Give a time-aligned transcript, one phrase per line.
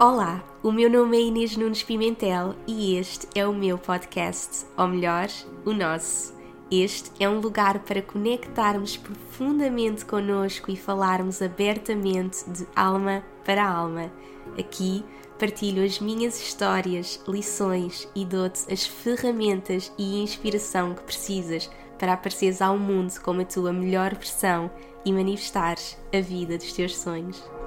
[0.00, 4.86] Olá, o meu nome é Inês Nunes Pimentel e este é o meu podcast, ou
[4.86, 5.26] melhor,
[5.64, 6.32] o nosso.
[6.70, 14.12] Este é um lugar para conectarmos profundamente connosco e falarmos abertamente de alma para alma.
[14.56, 15.04] Aqui
[15.36, 22.62] partilho as minhas histórias, lições e dou-te as ferramentas e inspiração que precisas para apareceres
[22.62, 24.70] ao mundo como a tua melhor versão
[25.04, 27.57] e manifestares a vida dos teus sonhos.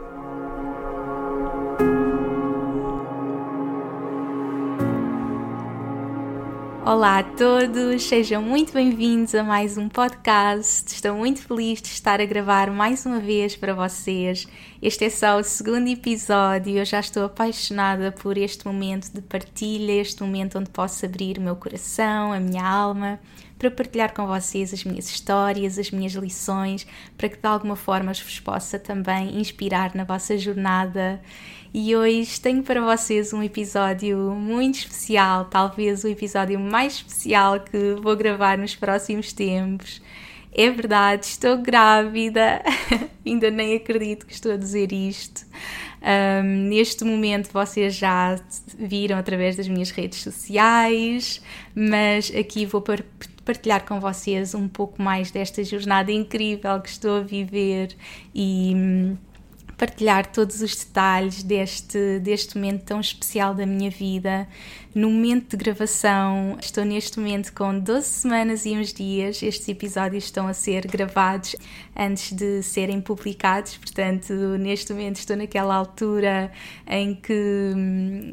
[6.83, 10.91] Olá a todos, sejam muito bem-vindos a mais um podcast.
[10.91, 14.47] Estou muito feliz de estar a gravar mais uma vez para vocês.
[14.81, 16.79] Este é só o segundo episódio.
[16.79, 21.41] Eu já estou apaixonada por este momento de partilha, este momento onde posso abrir o
[21.41, 23.19] meu coração, a minha alma,
[23.59, 28.11] para partilhar com vocês as minhas histórias, as minhas lições, para que de alguma forma
[28.11, 31.21] vos possa também inspirar na vossa jornada
[31.73, 37.95] e hoje tenho para vocês um episódio muito especial, talvez o episódio mais especial que
[38.01, 40.01] vou gravar nos próximos tempos.
[40.53, 42.61] É verdade, estou grávida,
[43.25, 45.45] ainda nem acredito que estou a dizer isto.
[46.01, 48.37] Um, neste momento vocês já
[48.77, 51.41] viram através das minhas redes sociais,
[51.73, 52.83] mas aqui vou
[53.45, 57.95] partilhar com vocês um pouco mais desta jornada incrível que estou a viver
[58.35, 59.17] e hum,
[59.81, 64.47] partilhar todos os detalhes deste, deste momento tão especial da minha vida.
[64.93, 69.41] No momento de gravação, estou neste momento com 12 semanas e uns dias.
[69.41, 71.55] Estes episódios estão a ser gravados
[71.95, 76.51] antes de serem publicados, portanto, neste momento estou naquela altura
[76.85, 78.31] em que hum,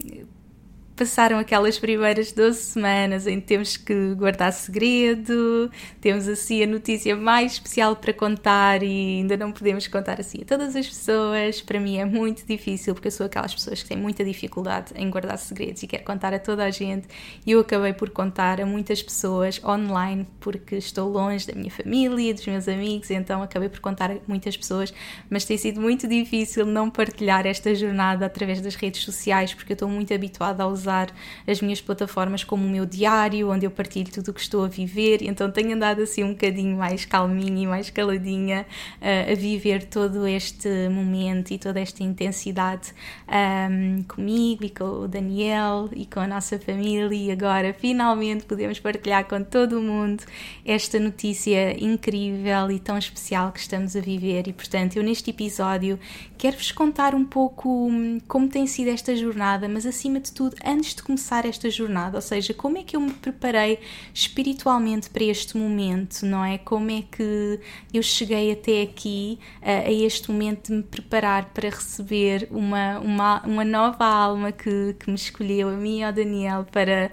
[0.98, 7.14] passaram aquelas primeiras 12 semanas em que temos que guardar segredo, temos assim a notícia
[7.14, 11.62] mais especial para contar e ainda não podemos contar assim a todas as pessoas.
[11.62, 15.08] Para mim é muito difícil porque eu sou aquelas pessoas que têm muita dificuldade em
[15.08, 17.06] guardar segredos e quero contar a toda a gente.
[17.46, 22.34] E eu acabei por contar a muitas pessoas online porque estou longe da minha família,
[22.34, 24.92] dos meus amigos, então acabei por contar a muitas pessoas,
[25.30, 29.74] mas tem sido muito difícil não partilhar esta jornada através das redes sociais porque eu
[29.74, 31.12] estou muito habituada a usar usar
[31.46, 34.68] as minhas plataformas como o meu diário, onde eu partilho tudo o que estou a
[34.68, 38.66] viver, então tenho andado assim um bocadinho mais calminha e mais caladinha
[39.00, 42.94] uh, a viver todo este momento e toda esta intensidade
[43.28, 47.14] um, comigo e com o Daniel e com a nossa família.
[47.14, 50.24] E agora finalmente podemos partilhar com todo o mundo
[50.64, 54.48] esta notícia incrível e tão especial que estamos a viver.
[54.48, 55.98] E portanto eu neste episódio
[56.38, 60.94] quero-vos contar um pouco hum, como tem sido esta jornada, mas acima de tudo, antes
[60.94, 63.80] de começar esta jornada, ou seja, como é que eu me preparei
[64.14, 66.56] espiritualmente para este momento, não é?
[66.56, 67.58] Como é que
[67.92, 73.42] eu cheguei até aqui, a, a este momento de me preparar para receber uma, uma,
[73.42, 77.10] uma nova alma que, que me escolheu, a mim e ao Daniel, para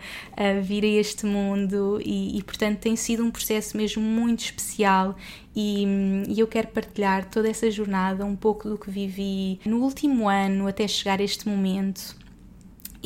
[0.62, 2.00] vir a este mundo.
[2.06, 5.16] E, e, portanto, tem sido um processo mesmo muito especial.
[5.56, 5.86] E,
[6.28, 10.68] e, eu quero partilhar toda essa jornada, um pouco do que vivi no último ano
[10.68, 12.25] até chegar a este momento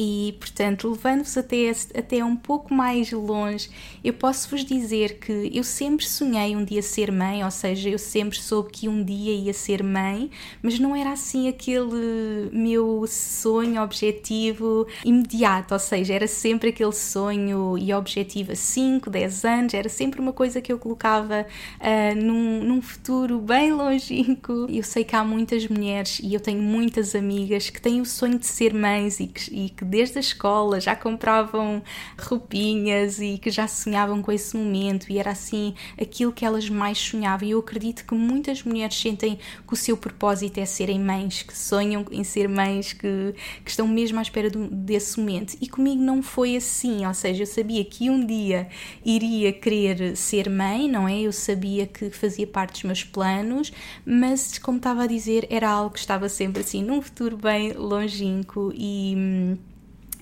[0.02, 3.70] e, portanto, levando-vos até, até um pouco mais longe,
[4.02, 8.00] eu posso vos dizer que eu sempre sonhei um dia ser mãe, ou seja, eu
[8.00, 10.32] sempre soube que um dia ia ser mãe,
[10.64, 17.78] mas não era assim aquele meu sonho, objetivo imediato, ou seja, era sempre aquele sonho
[17.78, 22.64] e objetivo a 5, 10 anos, era sempre uma coisa que eu colocava uh, num,
[22.64, 24.66] num futuro bem longínquo.
[24.70, 28.40] Eu sei que há muitas mulheres e eu tenho muitas amigas que têm o sonho
[28.40, 31.81] de ser mães e que, e que desde a escola já compravam
[32.17, 36.97] roupinhas e que já sonhavam com esse momento e era assim aquilo que elas mais
[36.97, 37.47] sonhavam.
[37.47, 41.57] E eu acredito que muitas mulheres sentem que o seu propósito é serem mães, que
[41.57, 43.33] sonham em ser mães, que,
[43.63, 45.57] que estão mesmo à espera do, desse momento.
[45.59, 48.67] E comigo não foi assim, ou seja, eu sabia que um dia
[49.03, 51.19] iria querer ser mãe, não é?
[51.19, 53.71] Eu sabia que fazia parte dos meus planos,
[54.06, 58.71] mas como estava a dizer, era algo que estava sempre assim num futuro bem longínquo
[58.75, 59.57] e hum,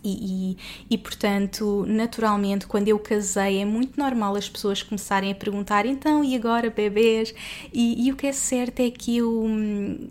[0.07, 0.57] e, e,
[0.92, 6.24] e, portanto, naturalmente, quando eu casei, é muito normal as pessoas começarem a perguntar: então,
[6.24, 7.33] e agora, bebês?
[7.74, 10.09] E, e o que é certo é que eu hum,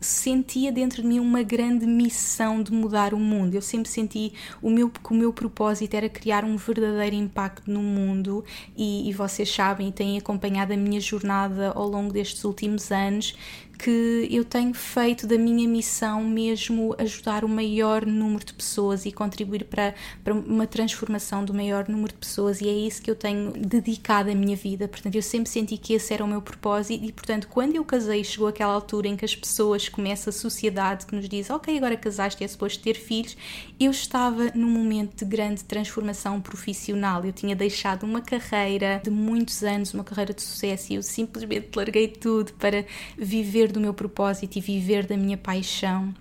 [0.00, 3.54] sentia dentro de mim uma grande missão de mudar o mundo.
[3.54, 4.32] Eu sempre senti
[4.62, 8.44] o meu, que o meu propósito era criar um verdadeiro impacto no mundo
[8.76, 13.34] e, e vocês sabem têm acompanhado a minha jornada ao longo destes últimos anos
[13.82, 19.12] que eu tenho feito da minha missão mesmo ajudar o maior número de pessoas e
[19.12, 23.14] contribuir para, para uma transformação do maior número de pessoas, e é isso que eu
[23.14, 24.86] tenho dedicado a minha vida.
[24.86, 28.22] Portanto, eu sempre senti que esse era o meu propósito, e portanto, quando eu casei,
[28.22, 31.96] chegou aquela altura em que as pessoas começam a sociedade que nos diz: Ok, agora
[31.96, 33.34] casaste, é suposto ter filhos.
[33.78, 37.24] Eu estava num momento de grande transformação profissional.
[37.24, 41.70] Eu tinha deixado uma carreira de muitos anos, uma carreira de sucesso, e eu simplesmente
[41.74, 42.84] larguei tudo para
[43.16, 46.14] viver do meu propósito e viver da minha paixão.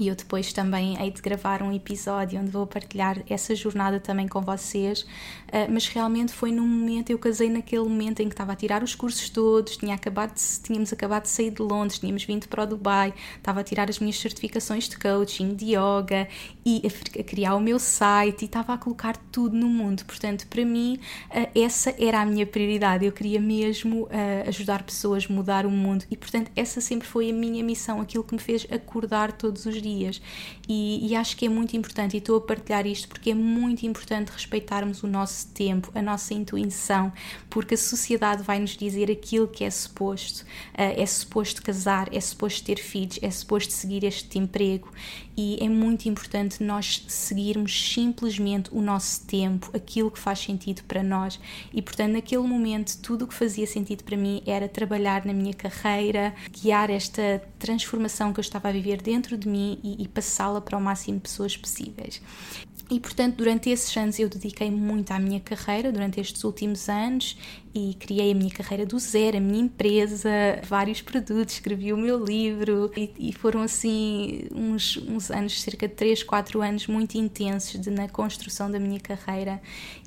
[0.00, 4.26] E eu depois também hei de gravar um episódio onde vou partilhar essa jornada também
[4.26, 5.04] com vocês.
[5.50, 8.82] Uh, mas realmente foi num momento, eu casei naquele momento em que estava a tirar
[8.84, 12.62] os cursos todos, tinha acabado de, tínhamos acabado de sair de Londres, tínhamos vindo para
[12.62, 16.28] o Dubai, estava a tirar as minhas certificações de coaching, de yoga
[16.64, 20.04] e a, a criar o meu site e estava a colocar tudo no mundo.
[20.04, 20.98] Portanto, para mim,
[21.30, 23.04] uh, essa era a minha prioridade.
[23.04, 27.32] Eu queria mesmo uh, ajudar pessoas, mudar o mundo e, portanto, essa sempre foi a
[27.32, 30.20] minha missão, aquilo que me fez acordar todos os dias.
[30.68, 33.84] E, e, acho que é muito importante, e estou a partilhar isto porque é muito
[33.84, 37.12] importante respeitarmos o nosso tempo, a nossa intuição,
[37.48, 40.42] porque a sociedade vai nos dizer aquilo que é suposto.
[40.74, 44.90] Uh, é suposto casar, é suposto ter filhos, é suposto seguir este emprego.
[45.36, 51.02] E é muito importante nós seguirmos simplesmente o nosso tempo, aquilo que faz sentido para
[51.02, 51.40] nós.
[51.72, 55.54] E portanto, naquele momento, tudo o que fazia sentido para mim era trabalhar na minha
[55.54, 60.60] carreira, guiar esta transformação que eu estava a viver dentro de mim e, e passá-la
[60.60, 62.20] para o máximo de pessoas possíveis.
[62.90, 67.38] E portanto, durante esses anos eu dediquei muito à minha carreira, durante estes últimos anos,
[67.72, 70.28] e criei a minha carreira do zero, a minha empresa,
[70.64, 75.94] vários produtos, escrevi o meu livro, e, e foram assim uns, uns anos, cerca de
[75.94, 79.62] 3, 4 anos muito intensos de, na construção da minha carreira.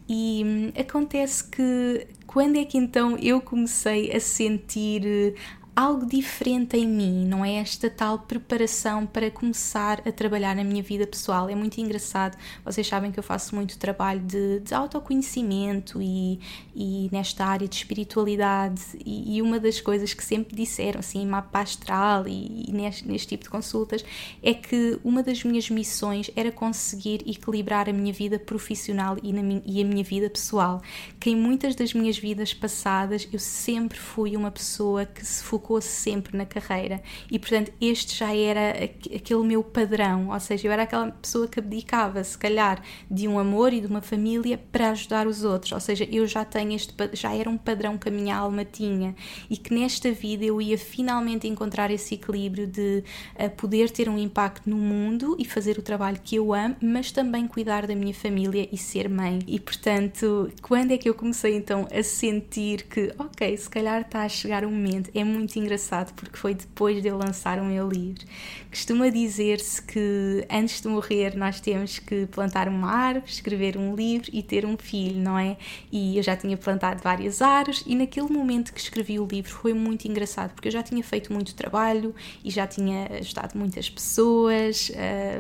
[0.10, 5.36] E hum, acontece que quando é que então eu comecei a sentir
[5.76, 10.84] algo diferente em mim, não é esta tal preparação para começar a trabalhar na minha
[10.84, 11.50] vida pessoal.
[11.50, 16.40] É muito engraçado, vocês sabem que eu faço muito trabalho de, de autoconhecimento e,
[16.76, 21.26] e, nesta área de espiritualidade, e, e, uma das coisas que sempre disseram, assim, em
[21.26, 24.06] mapa astral e, e neste, neste tipo de consultas,
[24.44, 29.62] é que uma das minhas missões era conseguir equilibrar a minha vida profissional e, na,
[29.66, 30.84] e a minha vida pessoal.
[31.20, 35.63] Que em muitas das minhas vidas passadas eu sempre fui uma pessoa que se focou
[35.64, 37.02] focou-se sempre na carreira.
[37.32, 38.72] E, portanto, este já era
[39.16, 43.40] aquele meu padrão, ou seja, eu era aquela pessoa que abdicava, se calhar, de um
[43.40, 46.94] amor e de uma família para ajudar os outros, ou seja, eu já tenho este,
[47.14, 49.16] já era um padrão que a minha alma tinha.
[49.50, 53.04] E que nesta vida eu ia finalmente encontrar esse equilíbrio de
[53.40, 57.12] uh, poder ter um impacto no mundo e fazer o trabalho que eu amo, mas
[57.12, 59.40] também cuidar da minha família e ser mãe.
[59.48, 64.24] E portanto, quando é que eu comecei então a sentir que, ok, se calhar está
[64.24, 67.66] a chegar o momento, é muito muito engraçado porque foi depois de eu lançar o
[67.66, 68.26] meu livro.
[68.70, 74.30] Costuma dizer-se que antes de morrer nós temos que plantar uma árvore, escrever um livro
[74.34, 75.58] e ter um filho, não é?
[75.92, 79.74] E eu já tinha plantado várias árvores e naquele momento que escrevi o livro foi
[79.74, 84.92] muito engraçado porque eu já tinha feito muito trabalho e já tinha ajudado muitas pessoas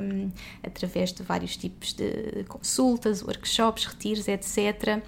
[0.01, 0.29] um,
[0.61, 5.01] através de vários tipos de consultas, workshops, retiros, etc.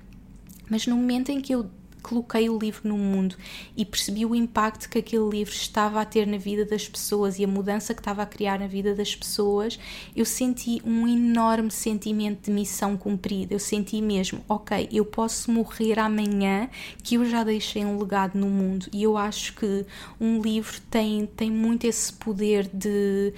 [0.70, 1.70] Mas no momento em que eu
[2.06, 3.36] coloquei o livro no mundo
[3.76, 7.44] e percebi o impacto que aquele livro estava a ter na vida das pessoas e
[7.44, 9.80] a mudança que estava a criar na vida das pessoas,
[10.16, 13.56] eu senti um enorme sentimento de missão cumprida.
[13.56, 16.70] Eu senti mesmo, ok, eu posso morrer amanhã
[17.02, 18.88] que eu já deixei um legado no mundo.
[18.94, 19.86] E eu acho que
[20.20, 23.34] um livro tem, tem muito esse poder de,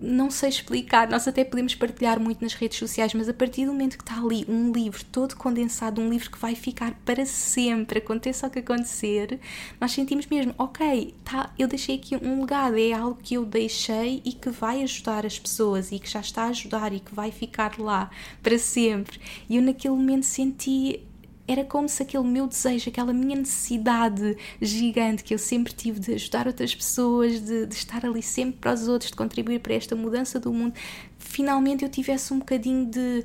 [0.00, 3.72] não sei explicar, nós até podemos partilhar muito nas redes sociais, mas a partir do
[3.72, 7.98] momento que está ali um livro todo condensado, um livro que vai ficar para sempre,
[7.98, 9.38] aconteça o que acontecer,
[9.80, 14.20] nós sentimos mesmo, ok, tá, eu deixei aqui um legado, é algo que eu deixei
[14.24, 17.30] e que vai ajudar as pessoas e que já está a ajudar e que vai
[17.30, 18.10] ficar lá
[18.42, 19.20] para sempre.
[19.48, 21.07] E eu naquele momento senti
[21.48, 26.12] era como se aquele meu desejo, aquela minha necessidade gigante que eu sempre tive de
[26.12, 29.96] ajudar outras pessoas, de, de, estar ali sempre para os outros, de contribuir para esta
[29.96, 30.74] mudança do mundo,
[31.18, 33.24] finalmente eu tivesse um bocadinho de.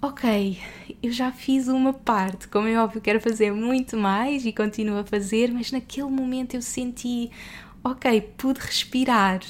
[0.00, 0.58] Ok,
[1.02, 5.04] eu já fiz uma parte, como é óbvio, quero fazer muito mais e continuo a
[5.04, 7.30] fazer, mas naquele momento eu senti,
[7.82, 9.40] ok, pude respirar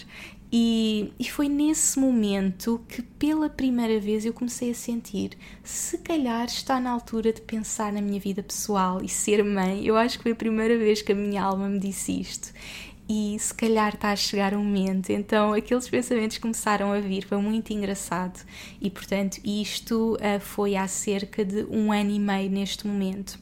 [0.53, 5.33] e, e, foi nesse momento que, pela primeira vez, eu comecei a sentir:
[5.65, 9.85] se calhar está na altura de pensar na minha vida pessoal e ser mãe.
[9.85, 12.53] Eu acho que foi a primeira vez que a minha alma me disse isto.
[13.09, 15.11] E se calhar está a chegar o um momento.
[15.11, 18.45] Então, aqueles pensamentos começaram a vir, foi muito engraçado.
[18.81, 23.39] E, portanto, isto uh, foi há cerca de um ano e meio neste momento.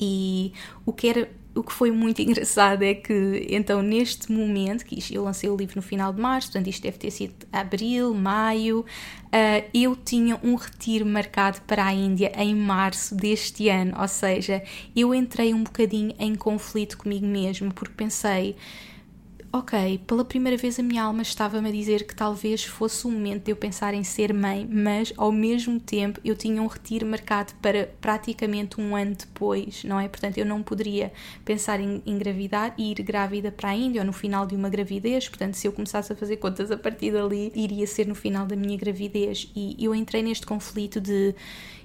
[0.00, 0.52] E
[0.86, 5.24] o que era o que foi muito engraçado é que, então, neste momento, que eu
[5.24, 9.68] lancei o livro no final de março, portanto, isto deve ter sido abril, maio, uh,
[9.74, 14.62] eu tinha um retiro marcado para a Índia em março deste ano, ou seja,
[14.94, 18.56] eu entrei um bocadinho em conflito comigo mesmo, porque pensei
[19.50, 23.44] ok, pela primeira vez a minha alma estava-me a dizer que talvez fosse o momento
[23.44, 27.54] de eu pensar em ser mãe, mas ao mesmo tempo eu tinha um retiro marcado
[27.62, 30.06] para praticamente um ano depois, não é?
[30.06, 31.12] Portanto, eu não poderia
[31.44, 35.28] pensar em engravidar e ir grávida para a Índia ou no final de uma gravidez,
[35.28, 38.54] portanto, se eu começasse a fazer contas a partir dali, iria ser no final da
[38.54, 39.50] minha gravidez.
[39.56, 41.34] E eu entrei neste conflito de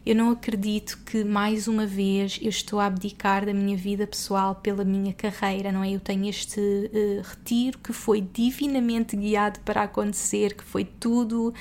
[0.05, 4.55] eu não acredito que mais uma vez eu estou a abdicar da minha vida pessoal
[4.55, 5.91] pela minha carreira, não é?
[5.91, 11.53] Eu tenho este uh, retiro que foi divinamente guiado para acontecer, que foi tudo.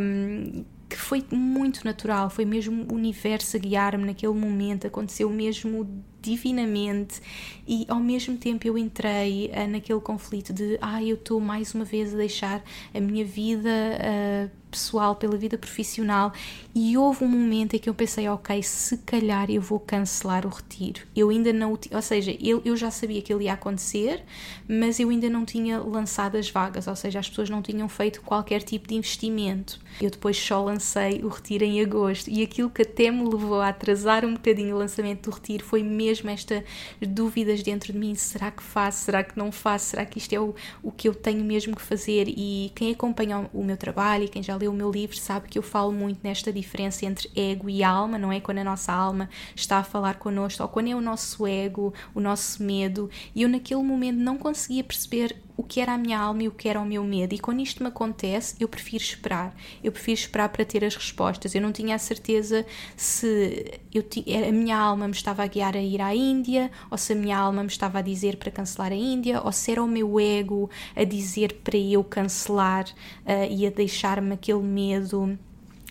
[0.00, 5.86] Um, que foi muito natural, foi mesmo o universo a guiar-me naquele momento, aconteceu mesmo
[6.20, 7.20] divinamente
[7.66, 11.84] e ao mesmo tempo eu entrei uh, naquele conflito de ah, eu estou mais uma
[11.84, 16.32] vez a deixar a minha vida uh, pessoal pela vida profissional
[16.74, 20.48] e houve um momento em que eu pensei, ok, se calhar eu vou cancelar o
[20.48, 21.02] retiro.
[21.14, 24.22] Eu ainda não, ou seja, eu, eu já sabia que ele ia acontecer,
[24.68, 28.20] mas eu ainda não tinha lançado as vagas, ou seja, as pessoas não tinham feito
[28.22, 29.80] qualquer tipo de investimento.
[30.00, 33.68] Eu depois só lancei o retiro em agosto e aquilo que até me levou a
[33.68, 36.62] atrasar um bocadinho o lançamento do retiro foi mesmo estas
[37.00, 39.04] dúvidas dentro de mim: será que faço?
[39.04, 39.86] Será que não faço?
[39.86, 42.28] Será que isto é o, o que eu tenho mesmo que fazer?
[42.28, 45.58] E quem acompanha o meu trabalho e quem já leu o meu livro sabe que
[45.58, 48.40] eu falo muito nesta diferença entre ego e alma, não é?
[48.40, 52.20] Quando a nossa alma está a falar connosco, ou quando é o nosso ego, o
[52.20, 56.44] nosso medo, e eu naquele momento não conseguia perceber o que era a minha alma
[56.44, 57.34] e o que era o meu medo.
[57.34, 59.52] E quando isto me acontece, eu prefiro esperar.
[59.82, 61.52] Eu prefiro esperar para ter as respostas.
[61.52, 62.64] Eu não tinha a certeza
[62.96, 64.04] se eu
[64.48, 67.36] a minha alma me estava a guiar a ir à Índia, ou se a minha
[67.36, 70.70] alma me estava a dizer para cancelar a Índia, ou se era o meu ego
[70.94, 75.36] a dizer para eu cancelar uh, e a deixar-me aquele medo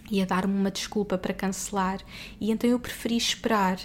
[0.10, 2.00] e a dar-me uma desculpa para cancelar.
[2.40, 3.78] E então eu preferi esperar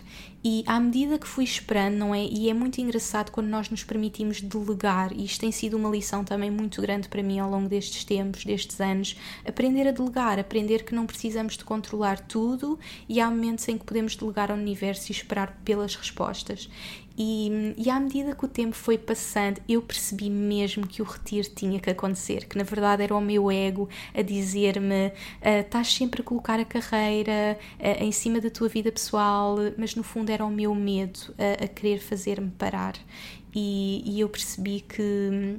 [0.44, 2.24] e à medida que fui esperando, não é?
[2.24, 6.24] E é muito engraçado quando nós nos permitimos delegar, e isto tem sido uma lição
[6.24, 10.84] também muito grande para mim ao longo destes tempos, destes anos, aprender a delegar, aprender
[10.84, 15.10] que não precisamos de controlar tudo e há momentos em que podemos delegar ao universo
[15.10, 16.68] e esperar pelas respostas.
[17.16, 21.48] E, e, à medida que o tempo foi passando, eu percebi mesmo que o retiro
[21.54, 26.22] tinha que acontecer, que na verdade era o meu ego a dizer-me: uh, estás sempre
[26.22, 30.44] a colocar a carreira uh, em cima da tua vida pessoal, mas no fundo era
[30.44, 32.94] o meu medo a, a querer fazer-me parar.
[33.54, 35.58] E, e eu percebi que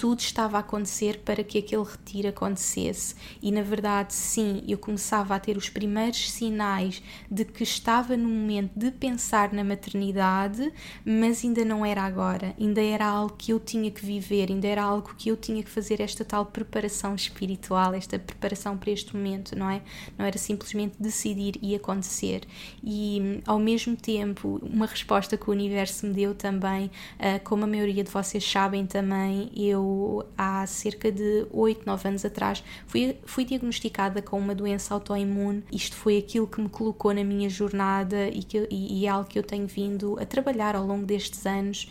[0.00, 3.14] tudo estava a acontecer para que aquele retiro acontecesse.
[3.42, 8.26] E na verdade, sim, eu começava a ter os primeiros sinais de que estava no
[8.26, 10.72] momento de pensar na maternidade,
[11.04, 14.82] mas ainda não era agora, ainda era algo que eu tinha que viver, ainda era
[14.82, 19.54] algo que eu tinha que fazer esta tal preparação espiritual, esta preparação para este momento,
[19.54, 19.82] não é?
[20.16, 22.44] Não era simplesmente decidir e acontecer.
[22.82, 27.66] E ao mesmo tempo, uma resposta que o universo me deu também, ah, como a
[27.66, 29.89] maioria de vocês sabem também, eu
[30.36, 35.64] há cerca de 8, 9 anos atrás, fui, fui diagnosticada com uma doença autoimune.
[35.72, 39.28] Isto foi aquilo que me colocou na minha jornada e, que, e, e é algo
[39.28, 41.88] que eu tenho vindo a trabalhar ao longo destes anos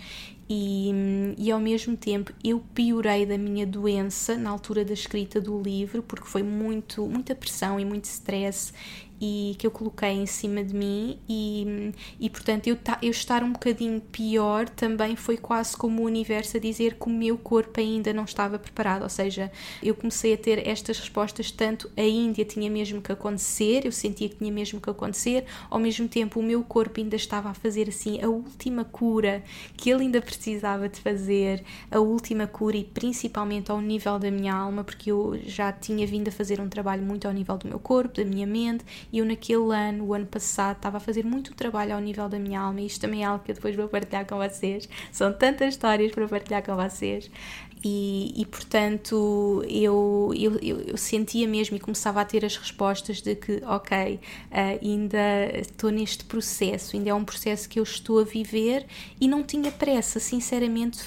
[0.51, 5.61] e, e, ao mesmo tempo eu piorei da minha doença na altura da escrita do
[5.61, 8.73] livro porque foi muito muita pressão e muito stress
[9.21, 13.51] e que eu coloquei em cima de mim e, e portanto eu, eu estar um
[13.51, 18.13] bocadinho pior também foi quase como o universo a dizer que o meu corpo ainda
[18.13, 19.51] não estava preparado, ou seja,
[19.83, 24.29] eu comecei a ter estas respostas tanto a Índia tinha mesmo que acontecer, eu sentia
[24.29, 27.89] que tinha mesmo que acontecer, ao mesmo tempo o meu corpo ainda estava a fazer
[27.89, 29.43] assim a última cura
[29.75, 34.53] que ele ainda precisava de fazer, a última cura e principalmente ao nível da minha
[34.53, 37.79] alma, porque eu já tinha vindo a fazer um trabalho muito ao nível do meu
[37.79, 41.53] corpo, da minha mente e eu naquele ano, o ano passado, estava a fazer muito
[41.53, 43.87] trabalho ao nível da minha alma e isto também é algo que eu depois vou
[43.87, 44.87] partilhar com vocês.
[45.11, 47.29] São tantas histórias para partilhar com vocês.
[47.83, 53.35] E, e, portanto eu, eu, eu, sentia mesmo e começava a ter as respostas de
[53.35, 58.25] que, ok, uh, ainda estou neste processo, ainda é um processo que eu estou a
[58.25, 58.85] viver
[59.19, 60.99] e não tinha pressa, sinceramente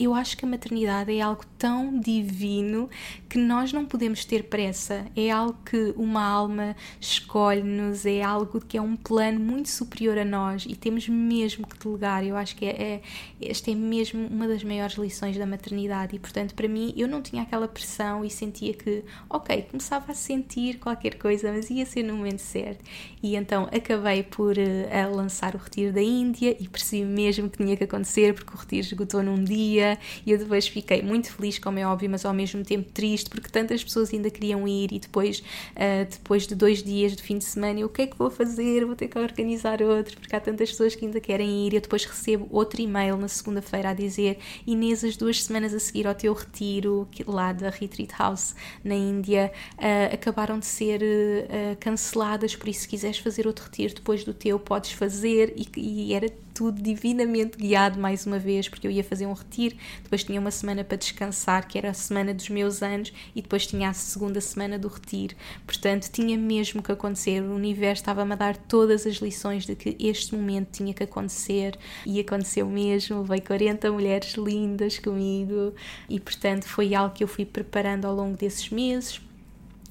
[0.00, 2.88] eu acho que a maternidade é algo tão divino
[3.28, 5.04] que nós não podemos ter pressa.
[5.14, 10.24] É algo que uma alma escolhe-nos, é algo que é um plano muito superior a
[10.24, 12.24] nós e temos mesmo que delegar.
[12.24, 13.02] Eu acho que é, é,
[13.42, 17.20] esta é mesmo uma das maiores lições da maternidade e, portanto, para mim, eu não
[17.20, 22.04] tinha aquela pressão e sentia que, ok, começava a sentir qualquer coisa, mas ia ser
[22.04, 22.82] no momento certo.
[23.22, 27.76] E então acabei por uh, lançar o retiro da Índia e percebi mesmo que tinha
[27.76, 29.89] que acontecer porque o retiro esgotou num dia
[30.24, 33.48] e eu depois fiquei muito feliz, como é óbvio, mas ao mesmo tempo triste porque
[33.48, 37.44] tantas pessoas ainda queriam ir e depois, uh, depois de dois dias de fim de
[37.44, 38.84] semana, eu, o que é que vou fazer?
[38.84, 41.74] Vou ter que organizar outro porque há tantas pessoas que ainda querem ir.
[41.74, 46.06] Eu depois recebo outro e-mail na segunda-feira a dizer Inês, as duas semanas a seguir
[46.06, 48.54] ao teu retiro lá da Retreat House
[48.84, 53.94] na Índia uh, acabaram de ser uh, canceladas, por isso se quiseres fazer outro retiro
[53.94, 56.28] depois do teu, podes fazer e, e era
[56.60, 60.50] tudo divinamente guiado mais uma vez, porque eu ia fazer um retiro, depois tinha uma
[60.50, 64.42] semana para descansar, que era a semana dos meus anos, e depois tinha a segunda
[64.42, 65.34] semana do retiro.
[65.64, 67.40] Portanto, tinha mesmo que acontecer.
[67.40, 71.78] O universo estava-me a dar todas as lições de que este momento tinha que acontecer,
[72.04, 73.24] e aconteceu mesmo.
[73.24, 75.72] Veio 40 mulheres lindas comigo,
[76.10, 79.18] e portanto foi algo que eu fui preparando ao longo desses meses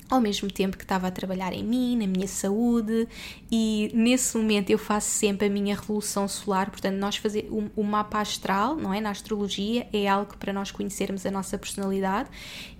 [0.09, 3.07] ao mesmo tempo que estava a trabalhar em mim, na minha saúde,
[3.51, 8.19] e nesse momento eu faço sempre a minha revolução solar, portanto, nós fazer o, mapa
[8.19, 8.99] astral, não é?
[8.99, 12.29] Na astrologia, é algo para nós conhecermos a nossa personalidade,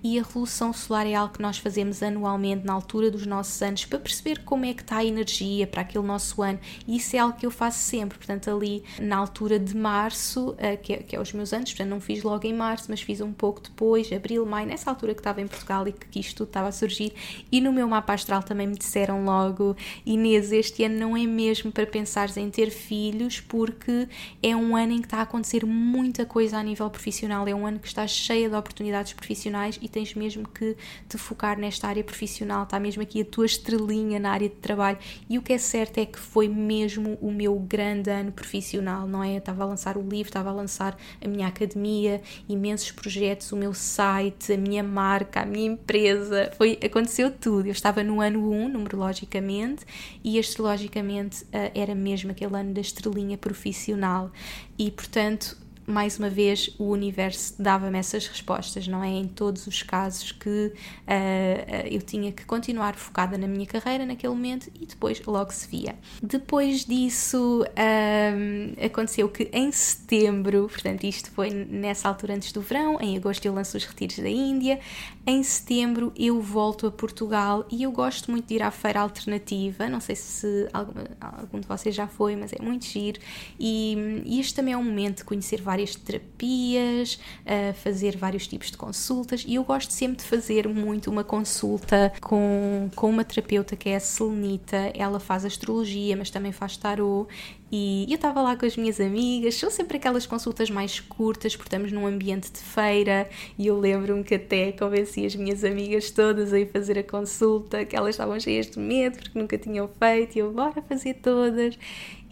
[0.02, 3.84] e a revolução solar é algo que nós fazemos anualmente na altura dos nossos anos
[3.84, 7.20] para perceber como é que está a energia para aquele nosso ano, e isso é
[7.20, 11.14] algo que eu faço sempre, portanto, ali na altura de março, uh, que, é, que
[11.14, 14.12] é os meus anos, portanto, não fiz logo em março, mas fiz um pouco depois,
[14.12, 17.12] abril, maio, nessa altura que estava em Portugal e que isto tudo estava a surgir
[17.50, 21.70] e no meu mapa astral também me disseram logo: Inês, este ano não é mesmo
[21.72, 24.08] para pensares em ter filhos, porque
[24.42, 27.66] é um ano em que está a acontecer muita coisa a nível profissional, é um
[27.66, 30.76] ano que está cheia de oportunidades profissionais e tens mesmo que
[31.08, 34.98] te focar nesta área profissional, está mesmo aqui a tua estrelinha na área de trabalho.
[35.28, 39.22] E o que é certo é que foi mesmo o meu grande ano profissional, não
[39.22, 39.34] é?
[39.34, 43.56] Eu estava a lançar o livro, estava a lançar a minha academia, imensos projetos, o
[43.56, 47.66] meu site, a minha marca, a minha empresa, foi aconteceu tudo.
[47.66, 49.84] Eu estava no ano 1, numerologicamente,
[50.22, 54.30] e astrologicamente uh, era mesmo aquele ano da estrelinha profissional.
[54.78, 55.56] E, portanto,
[55.90, 59.08] mais uma vez o universo dava-me essas respostas, não é?
[59.08, 64.32] Em todos os casos que uh, eu tinha que continuar focada na minha carreira naquele
[64.34, 65.96] momento e depois logo se via.
[66.22, 72.98] Depois disso um, aconteceu que em setembro, portanto, isto foi nessa altura antes do verão,
[73.00, 74.80] em agosto eu lanço os retiros da Índia,
[75.26, 79.88] em setembro eu volto a Portugal e eu gosto muito de ir à feira alternativa,
[79.88, 83.20] não sei se algum, algum de vocês já foi, mas é muito giro
[83.58, 88.46] e, e este também é um momento de conhecer várias várias terapias, a fazer vários
[88.46, 89.44] tipos de consultas.
[89.46, 93.96] E eu gosto sempre de fazer muito uma consulta com, com uma terapeuta que é
[93.96, 94.92] a Selenita.
[94.94, 97.28] Ela faz astrologia, mas também faz tarot
[97.72, 101.68] e eu estava lá com as minhas amigas, são sempre aquelas consultas mais curtas, porque
[101.68, 106.52] estamos num ambiente de feira, e eu lembro-me que até convenci as minhas amigas todas
[106.52, 110.34] a ir fazer a consulta, que elas estavam cheias de medo porque nunca tinham feito,
[110.34, 111.78] e eu, bora fazer todas.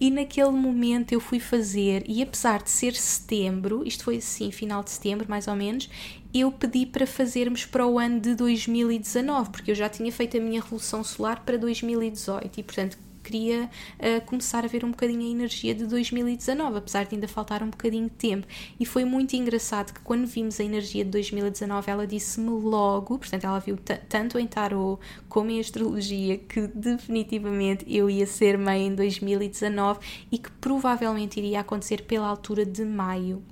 [0.00, 4.82] E naquele momento eu fui fazer, e apesar de ser setembro, isto foi assim, final
[4.84, 5.90] de setembro mais ou menos,
[6.32, 10.40] eu pedi para fazermos para o ano de 2019, porque eu já tinha feito a
[10.40, 13.64] minha revolução solar para 2018 e, portanto, queria
[13.98, 17.68] uh, começar a ver um bocadinho a energia de 2019, apesar de ainda faltar um
[17.68, 18.46] bocadinho de tempo.
[18.80, 23.44] E foi muito engraçado que quando vimos a energia de 2019, ela disse-me logo, portanto,
[23.44, 28.94] ela viu tanto em tarot como em astrologia que definitivamente eu ia ser mãe em
[28.94, 30.00] 2019
[30.32, 33.42] e que provavelmente iria acontecer pela altura de maio.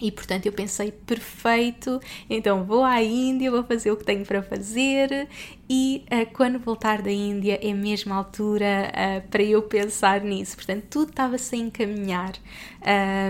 [0.00, 4.42] E portanto eu pensei, perfeito, então vou à Índia, vou fazer o que tenho para
[4.42, 5.26] fazer
[5.68, 10.56] e uh, quando voltar da Índia é a altura uh, para eu pensar nisso.
[10.56, 12.32] Portanto, tudo estava-se a encaminhar.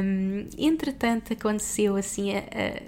[0.05, 2.43] Um, entretanto, aconteceu assim uh,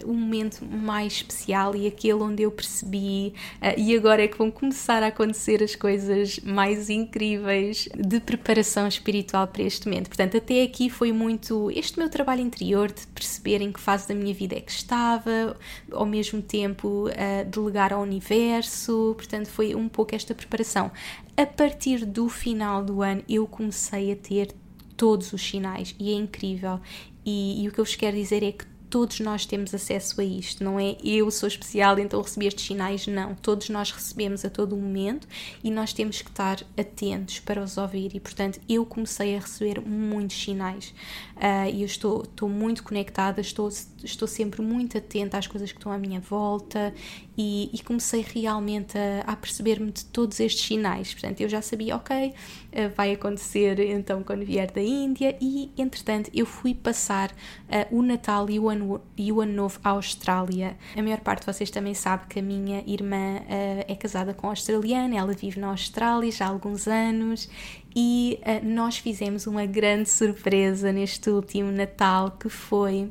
[0.06, 3.32] um momento mais especial e aquele onde eu percebi,
[3.76, 9.46] e agora é que vão começar a acontecer as coisas mais incríveis de preparação espiritual
[9.46, 10.08] para este momento.
[10.08, 14.14] Portanto, até aqui foi muito este meu trabalho interior de perceber em que fase da
[14.14, 15.56] minha vida é que estava,
[15.90, 17.06] ao mesmo tempo
[17.50, 19.14] delegar ao universo.
[19.16, 20.90] Portanto, portanto foi um pouco esta preparação.
[21.36, 24.54] A partir do final do ano eu comecei a ter
[24.96, 26.80] todos os sinais e é incrível.
[27.24, 30.24] E, e o que eu vos quero dizer é que todos nós temos acesso a
[30.24, 33.34] isto, não é eu sou especial, então recebi estes sinais, não.
[33.34, 35.28] Todos nós recebemos a todo momento
[35.62, 39.80] e nós temos que estar atentos para os ouvir e, portanto, eu comecei a receber
[39.80, 40.94] muitos sinais
[41.36, 43.68] uh, e eu estou, estou muito conectada, estou,
[44.02, 46.94] estou sempre muito atenta às coisas que estão à minha volta
[47.38, 51.14] e, e comecei realmente a, a perceber-me de todos estes sinais.
[51.14, 56.28] Portanto, eu já sabia, ok, uh, vai acontecer então quando vier da Índia e, entretanto,
[56.34, 60.76] eu fui passar uh, o Natal e o, ano, e o Ano Novo à Austrália.
[60.96, 64.48] A maior parte de vocês também sabe que a minha irmã uh, é casada com
[64.48, 67.48] um australiana, ela vive na Austrália já há alguns anos
[67.94, 73.08] e uh, nós fizemos uma grande surpresa neste último Natal que foi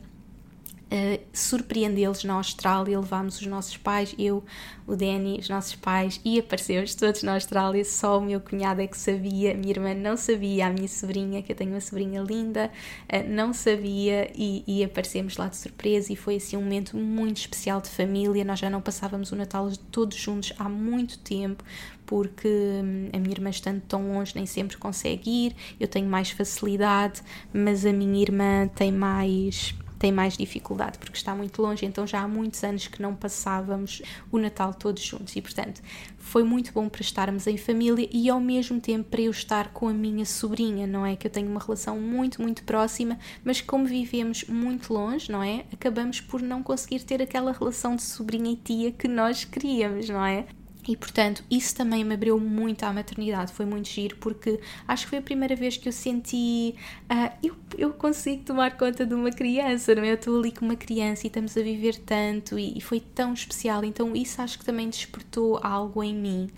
[0.92, 3.00] uh, surpreendê-los na Austrália.
[3.00, 4.44] Levámos os nossos pais, eu,
[4.86, 7.84] o Danny, os nossos pais, e aparecemos todos na Austrália.
[7.86, 11.42] Só o meu cunhado é que sabia, a minha irmã não sabia, a minha sobrinha,
[11.42, 12.72] que eu tenho uma sobrinha linda,
[13.12, 16.12] uh, não sabia, e, e aparecemos lá de surpresa.
[16.12, 18.44] E foi assim um momento muito especial de família.
[18.44, 21.64] Nós já não passávamos o Natal todos juntos há muito tempo,
[22.06, 26.32] porque hum, a minha irmã estando tão longe nem sempre consegue ir, eu tenho mais
[26.32, 27.22] facilidade,
[27.54, 32.22] mas a minha irmã tem mais tem mais dificuldade porque está muito longe, então já
[32.22, 35.82] há muitos anos que não passávamos o Natal todos juntos e, portanto,
[36.18, 39.88] foi muito bom para estarmos em família e ao mesmo tempo para eu estar com
[39.88, 41.16] a minha sobrinha, não é?
[41.16, 45.66] Que eu tenho uma relação muito, muito próxima, mas como vivemos muito longe, não é?
[45.72, 50.26] Acabamos por não conseguir ter aquela relação de sobrinha e tia que nós queríamos, não
[50.26, 50.46] é?
[50.88, 55.10] E portanto, isso também me abriu muito à maternidade, foi muito giro, porque acho que
[55.10, 56.76] foi a primeira vez que eu senti
[57.12, 60.12] uh, eu, eu consigo tomar conta de uma criança, não é?
[60.12, 63.34] Eu estou ali com uma criança e estamos a viver tanto e, e foi tão
[63.34, 66.50] especial, então isso acho que também despertou algo em mim.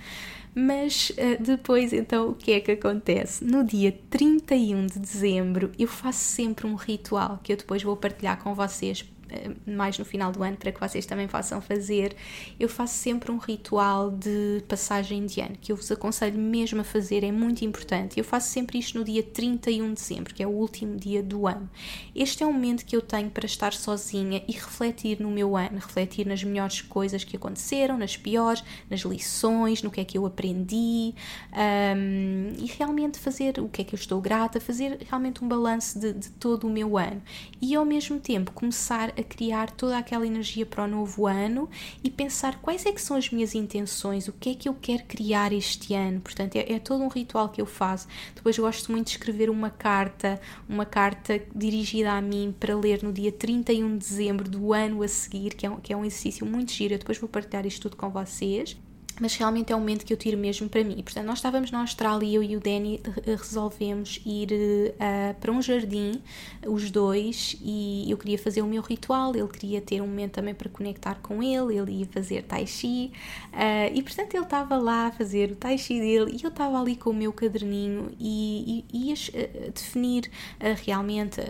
[0.54, 3.44] Mas uh, depois, então, o que é que acontece?
[3.44, 8.38] No dia 31 de dezembro, eu faço sempre um ritual que eu depois vou partilhar
[8.42, 9.04] com vocês
[9.65, 12.15] mais no final do ano para que vocês também possam fazer,
[12.60, 16.84] eu faço sempre um ritual de passagem de ano que eu vos aconselho mesmo a
[16.84, 18.18] fazer, é muito importante.
[18.18, 21.48] Eu faço sempre isto no dia 31 de dezembro, que é o último dia do
[21.48, 21.70] ano.
[22.15, 25.76] Este é um momento que eu tenho para estar sozinha e refletir no meu ano,
[25.76, 30.26] refletir nas melhores coisas que aconteceram, nas piores, nas lições, no que é que eu
[30.26, 31.13] aprendi
[31.54, 36.00] um, e realmente fazer o que é que eu estou grata, fazer realmente um balanço
[36.00, 37.22] de, de todo o meu ano
[37.62, 41.69] e ao mesmo tempo começar a criar toda aquela energia para o novo ano
[42.03, 45.03] e pensar quais é que são as minhas intenções, o que é que eu quero
[45.05, 46.21] criar este ano.
[46.21, 48.08] Portanto, é, é todo um ritual que eu faço.
[48.34, 53.12] Depois gosto muito de escrever uma carta, uma carta dirigida a mim para ler no
[53.12, 56.45] dia 31 de dezembro do ano a seguir, que é um, que é um exercício
[56.45, 56.93] muito giro.
[56.93, 58.77] Eu depois vou partilhar isto tudo com vocês
[59.19, 61.01] mas realmente é um momento que eu tiro mesmo para mim.
[61.03, 66.21] Portanto, nós estávamos na Austrália, eu e o Danny resolvemos ir uh, para um jardim,
[66.65, 70.53] os dois, e eu queria fazer o meu ritual, ele queria ter um momento também
[70.53, 73.12] para conectar com ele, ele ia fazer tai chi,
[73.53, 76.79] uh, e portanto ele estava lá a fazer o tai chi dele, e eu estava
[76.79, 80.29] ali com o meu caderninho e, e ia uh, definir
[80.86, 81.41] realmente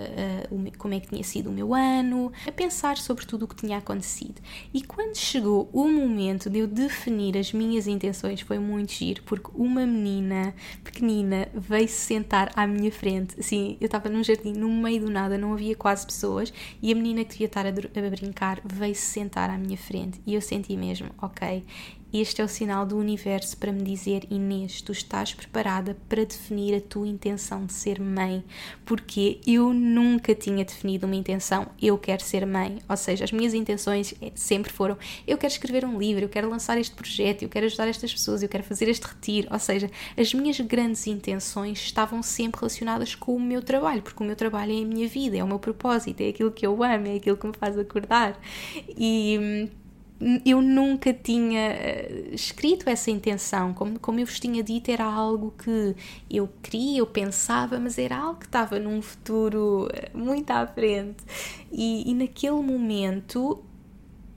[0.77, 3.77] como é que tinha sido o meu ano, a pensar sobre tudo o que tinha
[3.77, 4.41] acontecido.
[4.73, 9.51] E quando chegou o momento de eu definir as minhas intenções foi muito giro, porque
[9.53, 13.37] uma menina pequenina veio se sentar à minha frente.
[13.37, 16.95] Assim, eu estava num jardim, no meio do nada, não havia quase pessoas, e a
[16.95, 20.21] menina que devia estar a, a brincar veio se sentar à minha frente.
[20.25, 21.63] E eu senti mesmo, ok,
[22.11, 26.75] este é o sinal do universo para me dizer: Inês, tu estás preparada para definir
[26.75, 28.43] a tua intenção de ser mãe,
[28.83, 32.79] porque eu nunca tinha definido uma intenção, eu quero ser mãe.
[32.89, 36.49] Ou seja, as minhas intenções eh, sempre foram: eu quero escrever um livro, eu quero
[36.49, 39.47] lançar este projeto, eu quero ajudar estas pessoas, eu quero fazer este retiro.
[39.51, 44.25] Ou seja, as minhas grandes intenções estavam sempre relacionadas com o meu trabalho, porque o
[44.25, 47.07] meu trabalho é a minha vida, é o meu propósito, é aquilo que eu amo,
[47.07, 48.39] é aquilo que me faz acordar.
[48.97, 49.88] E hum,
[50.45, 55.53] eu nunca tinha eh, escrito essa intenção, como, como eu vos tinha dito, era algo
[55.57, 55.95] que
[56.29, 61.23] eu queria, eu pensava, mas era algo que estava num futuro eh, muito à frente.
[61.71, 63.63] E, e naquele momento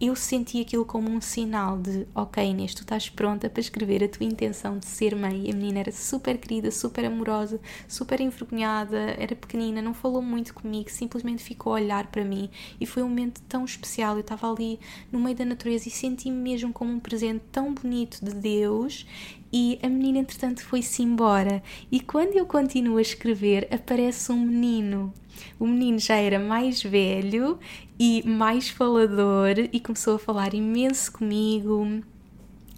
[0.02, 4.08] eu senti aquilo como um sinal de ok Inês, tu estás pronta para escrever a
[4.08, 5.48] tua intenção de ser mãe.
[5.48, 10.90] A menina era super querida, super amorosa, super envergonhada, era pequenina, não falou muito comigo,
[10.90, 14.16] simplesmente ficou a olhar para mim e foi um momento tão especial.
[14.16, 14.80] Eu estava ali
[15.12, 19.06] no meio da natureza e senti-me mesmo como um presente tão bonito de Deus
[19.52, 21.62] e a menina entretanto foi-se embora
[21.92, 25.12] e quando eu continuo a escrever aparece um menino
[25.58, 27.58] o menino já era mais velho
[28.04, 32.02] e mais falador e começou a falar imenso comigo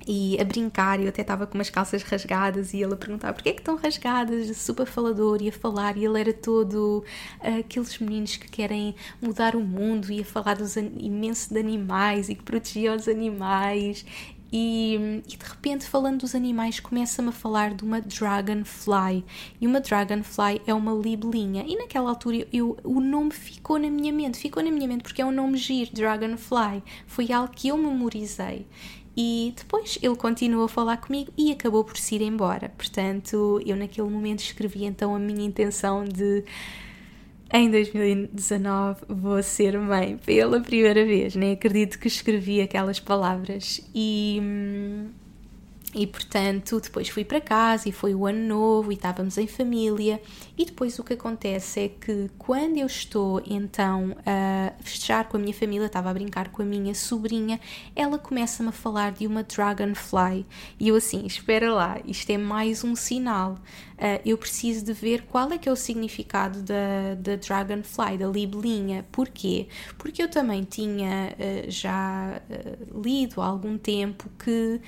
[0.07, 3.49] e a brincar, eu até estava com umas calças rasgadas e ele a perguntar porquê
[3.49, 7.03] é que estão rasgadas, super falador, e a falar, e ele era todo
[7.41, 12.29] uh, aqueles meninos que querem mudar o mundo, e a falar dos imenso de animais
[12.29, 14.05] e que protegiam os animais.
[14.57, 19.25] E, e, de repente, falando dos animais, começa-me a falar de uma dragonfly.
[19.61, 21.65] E uma dragonfly é uma libelinha.
[21.67, 25.21] E naquela altura eu, o nome ficou na minha mente, ficou na minha mente porque
[25.21, 26.85] é um nome giro, dragonfly.
[27.05, 28.65] Foi algo que eu memorizei.
[29.17, 32.69] E depois ele continuou a falar comigo e acabou por se ir embora.
[32.79, 36.45] Portanto, eu naquele momento escrevi então a minha intenção de
[37.55, 41.37] em 2019 vou ser mãe pela primeira vez.
[41.37, 44.41] Nem acredito que escrevi aquelas palavras e.
[45.95, 50.21] E portanto, depois fui para casa e foi o ano novo e estávamos em família.
[50.59, 55.41] E depois o que acontece é que quando eu estou então a festejar com a
[55.41, 57.61] minha família, estava a brincar com a minha sobrinha,
[57.95, 60.45] ela começa-me a falar de uma dragonfly.
[60.81, 63.59] E eu assim, espera lá, isto é mais um sinal.
[63.95, 68.27] Uh, eu preciso de ver qual é que é o significado da, da dragonfly, da
[68.27, 69.05] libelinha.
[69.13, 69.69] Porquê?
[69.97, 74.81] Porque eu também tinha uh, já uh, lido há algum tempo que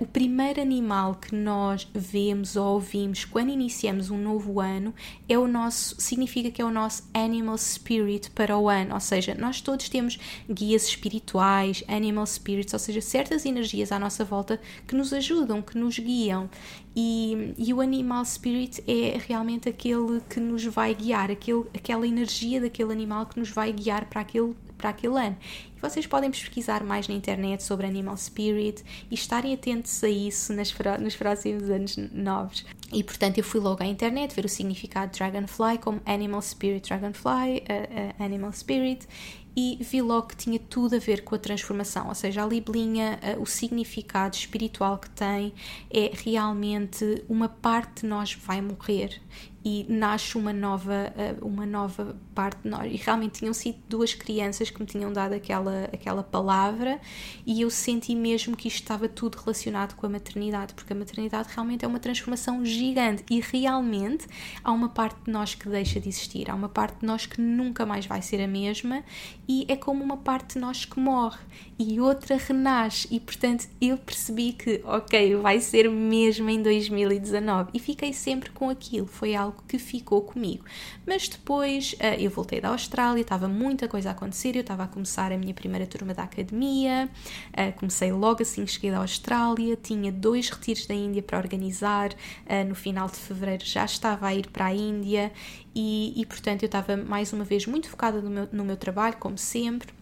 [0.00, 4.94] o primeiro primeiro animal que nós vemos ou ouvimos quando iniciamos um novo ano
[5.28, 9.34] é o nosso, significa que é o nosso animal spirit para o ano, ou seja,
[9.34, 14.94] nós todos temos guias espirituais, animal spirits, ou seja, certas energias à nossa volta que
[14.94, 16.48] nos ajudam, que nos guiam.
[16.94, 22.60] E, e o animal spirit é realmente aquele que nos vai guiar, aquele, aquela energia
[22.60, 25.36] daquele animal que nos vai guiar para aquele para aquele ano.
[25.74, 30.52] E vocês podem pesquisar mais na internet sobre Animal Spirit e estarem atentos a isso
[30.52, 32.66] nas, nos próximos anos novos.
[32.92, 37.30] E portanto eu fui logo à internet ver o significado Dragonfly como Animal Spirit Dragonfly,
[37.30, 39.08] uh, uh, Animal Spirit
[39.56, 43.18] e vi logo que tinha tudo a ver com a transformação, ou seja, a libelinha,
[43.22, 45.54] uh, o significado espiritual que tem
[45.90, 49.20] é realmente uma parte de nós vai morrer
[49.64, 52.92] e nasce uma nova, eh, uma nova parte de nós.
[52.92, 57.00] E realmente tinham sido duas crianças que me tinham dado aquela, aquela palavra
[57.46, 61.48] e eu senti mesmo que isto estava tudo relacionado com a maternidade, porque a maternidade
[61.54, 64.26] realmente é uma transformação gigante e realmente
[64.62, 67.40] há uma parte de nós que deixa de existir, há uma parte de nós que
[67.40, 69.02] nunca mais vai ser a mesma
[69.48, 71.40] e é como uma parte de nós que morre
[71.78, 77.78] e outra renasce e portanto eu percebi que ok, vai ser mesmo em 2019 e
[77.78, 80.64] fiquei sempre com aquilo, foi algo que ficou comigo.
[81.06, 84.86] Mas depois uh, eu voltei da Austrália, estava muita coisa a acontecer, eu estava a
[84.86, 87.08] começar a minha primeira turma da academia,
[87.50, 92.12] uh, comecei logo assim que cheguei da Austrália, tinha dois retiros da Índia para organizar,
[92.12, 95.32] uh, no final de fevereiro já estava a ir para a Índia
[95.74, 99.16] e, e portanto eu estava mais uma vez muito focada no meu, no meu trabalho,
[99.18, 99.92] como sempre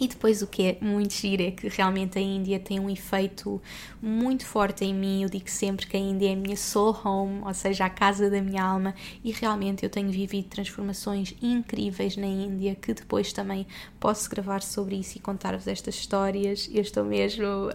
[0.00, 3.60] e depois o que é muito giro é que realmente a Índia tem um efeito
[4.00, 5.22] muito forte em mim.
[5.22, 8.28] Eu digo sempre que a Índia é a minha soul home, ou seja, a casa
[8.28, 13.66] da minha alma, e realmente eu tenho vivido transformações incríveis na Índia que depois também
[13.98, 16.68] posso gravar sobre isso e contar-vos estas histórias.
[16.72, 17.70] Eu estou mesmo uh,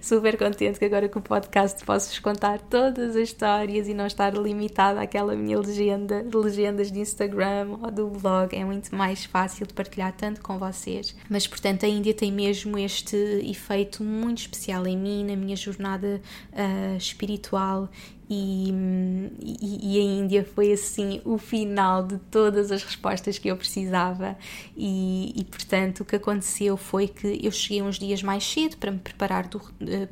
[0.00, 4.34] super contente que agora com o podcast posso-vos contar todas as histórias e não estar
[4.34, 8.54] limitada àquela minha legenda, legendas de Instagram ou do blog.
[8.54, 11.14] É muito mais fácil de partilhar tanto com vocês.
[11.28, 16.20] Mas, a Índia tem mesmo este efeito muito especial em mim, na minha jornada
[16.52, 17.88] uh, espiritual.
[18.34, 18.72] E,
[19.42, 24.38] e, e, a Índia foi assim o final de todas as respostas que eu precisava
[24.74, 28.90] e, e, portanto o que aconteceu foi que eu cheguei uns dias mais cedo para
[28.90, 29.60] me preparar do,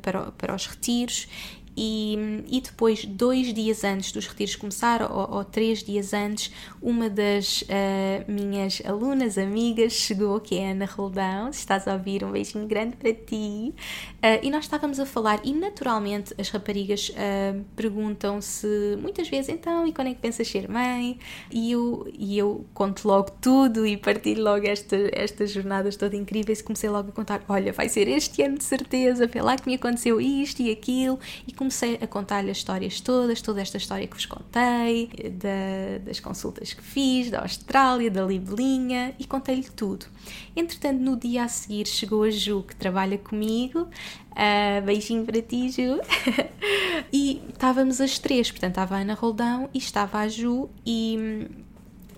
[0.03, 1.27] para, para os retiros
[1.75, 7.09] e, e, depois, dois dias antes dos retiros começar, ou, ou três dias antes, uma
[7.09, 11.51] das uh, minhas alunas, amigas, chegou, que é a Ana Roldão.
[11.51, 13.73] Se estás a ouvir, um beijinho grande para ti.
[14.17, 19.87] Uh, e nós estávamos a falar, e naturalmente as raparigas uh, perguntam-se muitas vezes, então,
[19.87, 21.17] e quando é que pensas ser mãe?
[21.49, 26.61] E eu, e eu conto logo tudo e partilho logo esta, estas jornadas todas incríveis.
[26.61, 29.75] Comecei logo a contar: olha, vai ser este ano de certeza, foi lá que me
[29.75, 31.19] aconteceu isto e aquilo.
[31.47, 36.19] E comecei a contar-lhe as histórias todas, toda esta história que vos contei, da, das
[36.19, 40.07] consultas que fiz, da Austrália, da Libelinha e contei-lhe tudo.
[40.55, 43.81] Entretanto, no dia a seguir chegou a Ju, que trabalha comigo.
[44.31, 46.01] Uh, beijinho para ti, Ju.
[47.13, 51.47] e estávamos as três, portanto, estava a Ana Roldão e estava a Ju e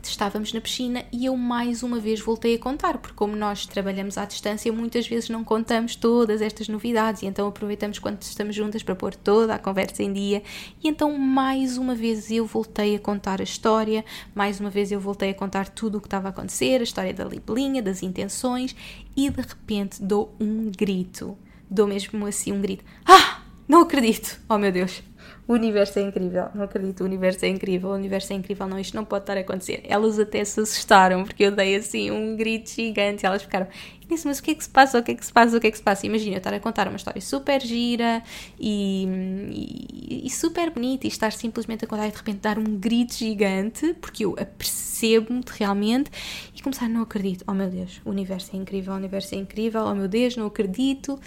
[0.09, 4.17] estávamos na piscina e eu mais uma vez voltei a contar, porque como nós trabalhamos
[4.17, 8.83] à distância, muitas vezes não contamos todas estas novidades e então aproveitamos quando estamos juntas
[8.83, 10.43] para pôr toda a conversa em dia.
[10.83, 14.99] E então mais uma vez eu voltei a contar a história, mais uma vez eu
[14.99, 18.75] voltei a contar tudo o que estava a acontecer, a história da libelinha, das intenções
[19.15, 21.37] e de repente dou um grito
[21.73, 22.83] dou mesmo assim um grito.
[23.05, 23.41] Ah!
[23.67, 24.39] Não acredito!
[24.47, 25.01] Oh meu Deus!
[25.45, 28.79] O universo é incrível, não acredito, o universo é incrível, o universo é incrível, não,
[28.79, 29.83] isto não pode estar a acontecer.
[29.83, 33.67] Elas até se assustaram porque eu dei assim um grito gigante elas ficaram,
[34.07, 35.59] disse, mas o que é que se passa, o que é que se passa, o
[35.59, 36.05] que é que se passa?
[36.05, 38.23] Imagina eu estar a contar uma história super gira
[38.57, 39.05] e,
[39.51, 43.13] e, e super bonita e estar simplesmente a contar e de repente dar um grito
[43.13, 46.09] gigante porque eu apercebo-me realmente
[46.55, 49.83] e começar, não acredito, oh meu Deus, o universo é incrível, o universo é incrível,
[49.83, 51.19] oh meu Deus, não acredito.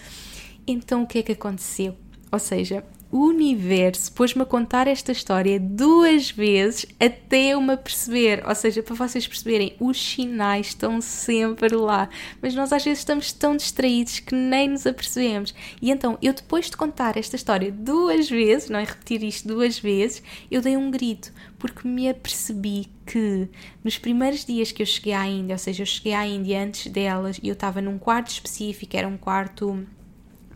[0.67, 1.95] Então o que é que aconteceu?
[2.33, 8.45] Ou seja, universo pôs-me a contar esta história duas vezes até eu me perceber.
[8.47, 12.09] Ou seja, para vocês perceberem, os sinais estão sempre lá.
[12.43, 15.55] Mas nós às vezes estamos tão distraídos que nem nos apercebemos.
[15.81, 19.79] E então, eu depois de contar esta história duas vezes, não é repetir isto duas
[19.79, 21.33] vezes, eu dei um grito.
[21.59, 23.49] Porque me apercebi que
[23.83, 26.91] nos primeiros dias que eu cheguei à Índia, ou seja, eu cheguei à Índia antes
[26.93, 29.87] delas e eu estava num quarto específico, era um quarto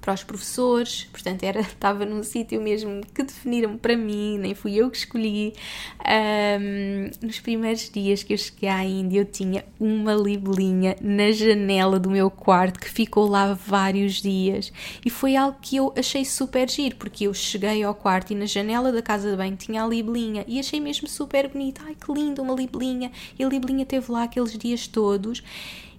[0.00, 4.74] para os professores, portanto era, estava num sítio mesmo que definiram para mim, nem fui
[4.76, 5.54] eu que escolhi.
[6.00, 11.98] Um, nos primeiros dias que eu cheguei à Índia, eu tinha uma libelinha na janela
[11.98, 14.72] do meu quarto que ficou lá vários dias
[15.04, 18.46] e foi algo que eu achei super giro, porque eu cheguei ao quarto e na
[18.46, 21.82] janela da casa de banho tinha a libelinha e achei mesmo super bonito.
[21.84, 23.10] Ai que lindo, uma libelinha!
[23.38, 25.42] E a libelinha teve lá aqueles dias todos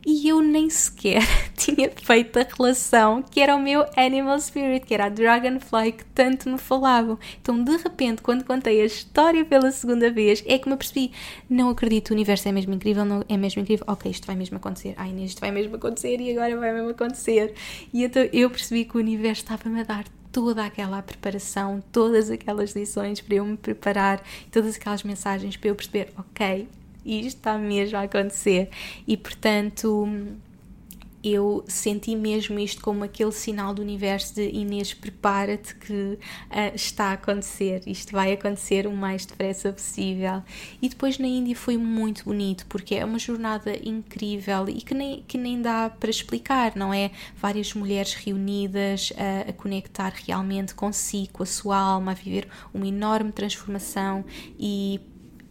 [0.05, 1.21] e eu nem sequer
[1.55, 6.05] tinha feito a relação que era o meu animal spirit, que era a dragonfly que
[6.05, 7.19] tanto me falavam.
[7.41, 11.11] Então, de repente, quando contei a história pela segunda vez, é que me apercebi:
[11.49, 13.85] não acredito, o universo é mesmo incrível, não é mesmo incrível.
[13.87, 14.93] Ok, isto vai mesmo acontecer.
[14.97, 17.53] Ai, isto vai mesmo acontecer e agora vai mesmo acontecer.
[17.93, 22.71] E então eu percebi que o universo estava-me a dar toda aquela preparação, todas aquelas
[22.71, 26.67] lições para eu me preparar, todas aquelas mensagens para eu perceber, ok,
[27.05, 28.69] isto está mesmo a acontecer.
[29.07, 30.07] E portanto,
[31.23, 36.17] eu senti mesmo isto como aquele sinal do universo de Inês, prepara-te que uh,
[36.73, 40.41] está a acontecer, isto vai acontecer o mais depressa possível.
[40.81, 45.23] E depois na Índia foi muito bonito, porque é uma jornada incrível e que nem,
[45.27, 47.11] que nem dá para explicar, não é?
[47.35, 52.87] Várias mulheres reunidas uh, a conectar realmente consigo, com a sua alma, a viver uma
[52.87, 54.25] enorme transformação
[54.59, 54.99] e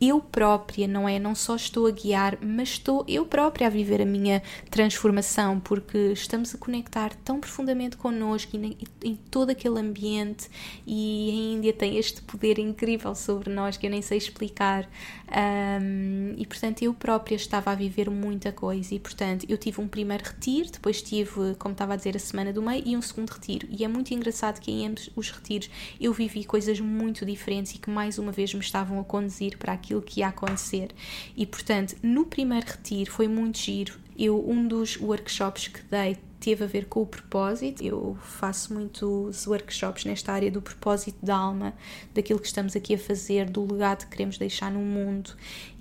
[0.01, 1.19] eu própria, não é?
[1.19, 5.99] Não só estou a guiar, mas estou eu própria a viver a minha transformação, porque
[6.13, 10.49] estamos a conectar tão profundamente connosco e em todo aquele ambiente,
[10.87, 14.89] e a Índia tem este poder incrível sobre nós que eu nem sei explicar.
[15.31, 19.87] Um, e portanto, eu própria estava a viver muita coisa, e portanto, eu tive um
[19.87, 23.31] primeiro retiro, depois tive, como estava a dizer, a semana do meio, e um segundo
[23.31, 23.69] retiro.
[23.71, 27.79] E é muito engraçado que em ambos os retiros eu vivi coisas muito diferentes e
[27.79, 30.91] que mais uma vez me estavam a conduzir para aquilo que ia acontecer.
[31.37, 33.99] E portanto, no primeiro retiro foi muito giro.
[34.19, 37.85] Eu, um dos workshops que dei teve a ver com o propósito.
[37.85, 41.75] Eu faço muitos workshops nesta área do propósito da alma,
[42.15, 45.37] daquilo que estamos aqui a fazer, do legado que queremos deixar no mundo.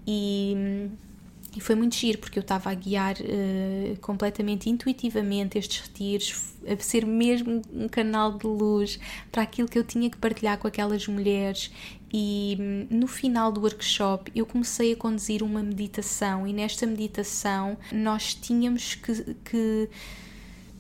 [0.06, 0.90] E
[1.56, 6.82] e foi muito giro porque eu estava a guiar uh, completamente intuitivamente estes retiros, a
[6.82, 9.00] ser mesmo um canal de luz
[9.32, 11.72] para aquilo que eu tinha que partilhar com aquelas mulheres.
[12.14, 12.58] E
[12.90, 18.96] no final do workshop eu comecei a conduzir uma meditação, e nesta meditação nós tínhamos
[18.96, 19.90] que, que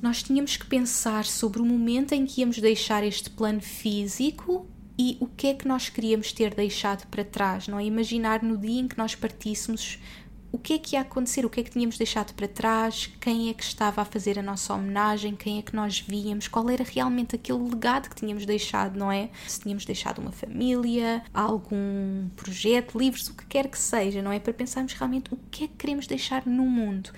[0.01, 5.17] nós tínhamos que pensar sobre o momento em que íamos deixar este plano físico e
[5.19, 7.85] o que é que nós queríamos ter deixado para trás, não é?
[7.85, 9.99] Imaginar no dia em que nós partíssemos
[10.51, 13.49] o que é que ia acontecer, o que é que tínhamos deixado para trás, quem
[13.49, 16.83] é que estava a fazer a nossa homenagem, quem é que nós víamos, qual era
[16.83, 19.29] realmente aquele legado que tínhamos deixado, não é?
[19.47, 24.39] Se tínhamos deixado uma família, algum projeto, livros, o que quer que seja, não é?
[24.39, 27.11] Para pensarmos realmente o que é que queremos deixar no mundo.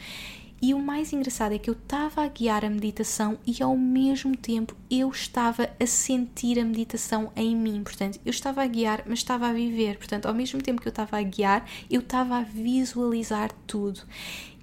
[0.61, 4.37] E o mais engraçado é que eu estava a guiar a meditação e ao mesmo
[4.37, 7.83] tempo eu estava a sentir a meditação em mim.
[7.83, 9.97] Portanto, eu estava a guiar, mas estava a viver.
[9.97, 14.01] Portanto, ao mesmo tempo que eu estava a guiar, eu estava a visualizar tudo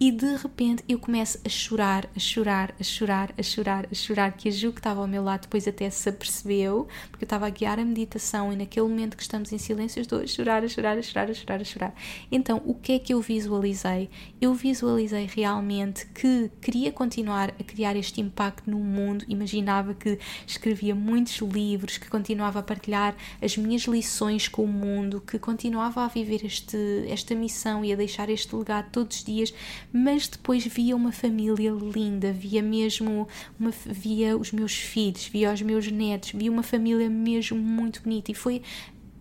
[0.00, 4.32] e de repente eu começo a chorar, a chorar, a chorar, a chorar, a chorar,
[4.32, 7.46] que a Ju que estava ao meu lado depois até se apercebeu, porque eu estava
[7.46, 10.68] a guiar a meditação e naquele momento que estamos em silêncio estou a chorar, a
[10.68, 11.94] chorar, a chorar, a chorar, a chorar.
[12.30, 14.08] Então, o que é que eu visualizei?
[14.40, 20.94] Eu visualizei realmente que queria continuar a criar este impacto no mundo, imaginava que escrevia
[20.94, 26.08] muitos livros, que continuava a partilhar as minhas lições com o mundo, que continuava a
[26.08, 26.76] viver este,
[27.08, 29.52] esta missão e a deixar este legado todos os dias,
[29.92, 33.26] mas depois via uma família linda, via mesmo
[33.58, 38.30] uma, via os meus filhos, via os meus netos, via uma família mesmo muito bonita.
[38.30, 38.62] E foi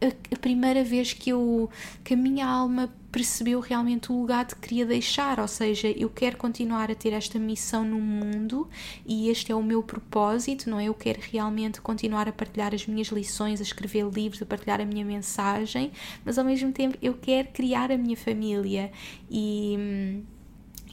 [0.02, 1.70] a, a, primeira vez que eu
[2.04, 6.38] que a minha alma percebeu realmente o legado que queria deixar, ou seja, eu quero
[6.38, 8.70] continuar a ter esta missão no mundo
[9.06, 10.86] e este é o meu propósito, não é?
[10.86, 14.86] Eu quero realmente continuar a partilhar as minhas lições, a escrever livros, a partilhar a
[14.86, 15.92] minha mensagem,
[16.24, 18.92] mas ao mesmo tempo eu quero criar a minha família.
[19.32, 20.24] E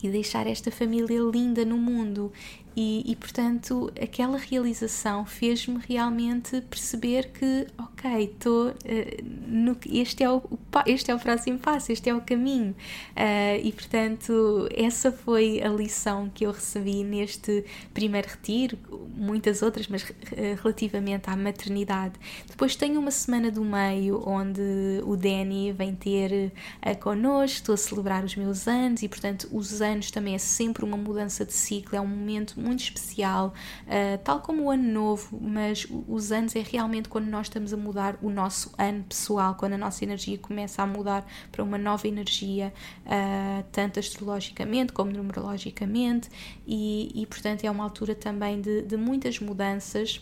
[0.05, 2.31] e deixar esta família linda no mundo.
[2.77, 8.69] E, e portanto, aquela realização fez-me realmente perceber que, ok, estou.
[8.71, 10.43] Uh, este, é o,
[10.87, 12.73] este é o próximo passo, este é o caminho.
[13.13, 18.77] Uh, e portanto, essa foi a lição que eu recebi neste primeiro retiro,
[19.17, 20.15] muitas outras, mas uh,
[20.63, 22.15] relativamente à maternidade.
[22.49, 26.53] Depois tenho uma semana do meio onde o Danny vem ter
[26.85, 30.85] uh, connosco, estou a celebrar os meus anos e, portanto, os anos também é sempre
[30.85, 33.53] uma mudança de ciclo, é um momento muito especial,
[33.87, 37.77] uh, tal como o ano novo, mas os anos é realmente quando nós estamos a
[37.77, 42.09] mudar o nosso ano pessoal, quando a nossa energia começa a mudar para uma nova
[42.09, 42.73] energia,
[43.07, 46.29] uh, tanto astrologicamente como numerologicamente,
[46.67, 50.21] e, e portanto é uma altura também de, de muitas mudanças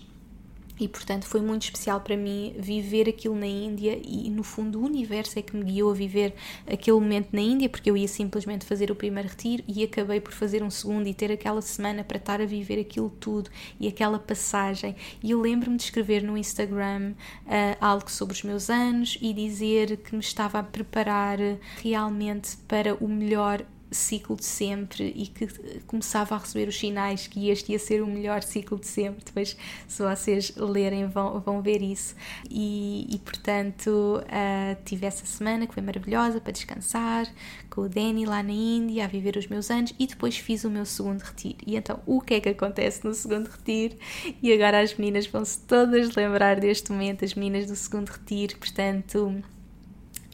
[0.78, 4.84] e portanto foi muito especial para mim viver aquilo na Índia e no fundo o
[4.84, 6.34] universo é que me guiou a viver
[6.66, 10.32] aquele momento na Índia porque eu ia simplesmente fazer o primeiro retiro e acabei por
[10.32, 14.18] fazer um segundo e ter aquela semana para estar a viver aquilo tudo e aquela
[14.18, 14.96] passagem.
[15.22, 17.12] E eu lembro-me de escrever no Instagram
[17.46, 21.38] uh, algo sobre os meus anos e dizer que me estava a preparar
[21.82, 25.46] realmente para o melhor ciclo de sempre e que
[25.86, 29.24] começava a receber os sinais que este ia ser o melhor ciclo de sempre.
[29.24, 32.14] Depois, se vocês lerem, vão, vão ver isso.
[32.50, 37.26] E, e portanto, uh, tive essa semana que foi maravilhosa para descansar
[37.70, 40.70] com o Danny lá na Índia, a viver os meus anos e depois fiz o
[40.70, 41.58] meu segundo retiro.
[41.66, 43.96] E então, o que é que acontece no segundo retiro?
[44.42, 49.42] E agora as meninas vão-se todas lembrar deste momento, as meninas do segundo retiro, portanto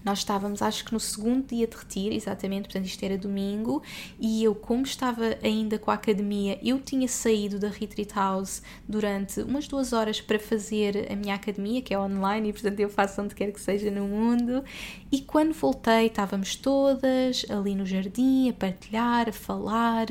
[0.05, 3.83] nós estávamos, acho que no segundo dia de retiro, exatamente, portanto isto era domingo,
[4.19, 9.41] e eu, como estava ainda com a academia, eu tinha saído da Retreat House durante
[9.43, 13.21] umas duas horas para fazer a minha academia, que é online, e portanto eu faço
[13.21, 14.63] onde quer que seja no mundo,
[15.11, 20.07] e quando voltei estávamos todas ali no jardim a partilhar, a falar,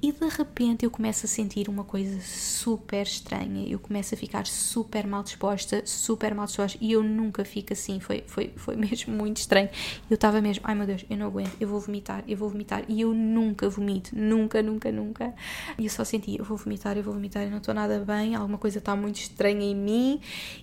[0.00, 4.46] e de repente eu começo a sentir uma coisa super estranha, eu começo a ficar
[4.46, 9.17] super mal disposta, super mal disposta, e eu nunca fico assim, foi, foi, foi mesmo
[9.18, 9.68] muito estranho.
[10.08, 12.84] Eu estava mesmo, ai meu Deus, eu não aguento, eu vou vomitar, eu vou vomitar.
[12.88, 15.34] E eu nunca vomito, nunca, nunca, nunca.
[15.76, 18.34] E eu só senti, eu vou vomitar, eu vou vomitar, eu não estou nada bem,
[18.34, 20.20] alguma coisa está muito estranha em mim.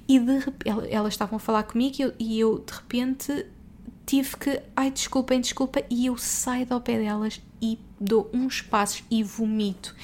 [0.07, 3.45] E de repente, elas estavam a falar comigo e eu, e eu de repente
[4.05, 9.03] tive que, ai desculpem, desculpa, e eu saio do pé delas e dou uns passos
[9.09, 9.95] e vomito.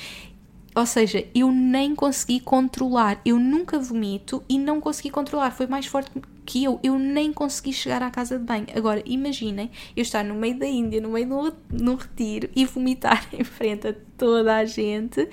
[0.74, 3.20] Ou seja, eu nem consegui controlar.
[3.26, 5.52] Eu nunca vomito e não consegui controlar.
[5.52, 6.10] Foi mais forte
[6.52, 6.82] que eu.
[6.84, 8.68] Eu nem consegui chegar à casa de banho.
[8.76, 13.26] Agora, imaginem eu estar no meio da Índia, no meio de um retiro e vomitar
[13.32, 15.30] em frente a toda a gente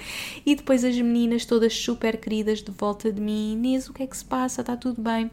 [0.46, 3.54] e depois as meninas todas super queridas de volta de mim.
[3.54, 4.60] Inês, o que é que se passa?
[4.60, 5.28] Está tudo bem?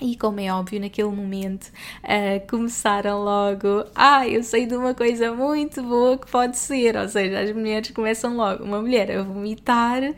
[0.00, 1.68] E como é óbvio, naquele momento
[2.02, 7.08] uh, começaram logo, ah, eu sei de uma coisa muito boa que pode ser, ou
[7.08, 10.14] seja, as mulheres começam logo, uma mulher a vomitar, uh,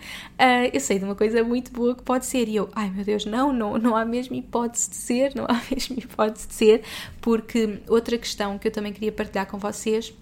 [0.73, 3.27] eu sei de uma coisa muito boa que pode ser, e eu, ai meu Deus,
[3.27, 6.83] não, não, não há mesmo hipótese de ser, não há mesmo hipótese de ser,
[7.21, 10.13] porque outra questão que eu também queria partilhar com vocês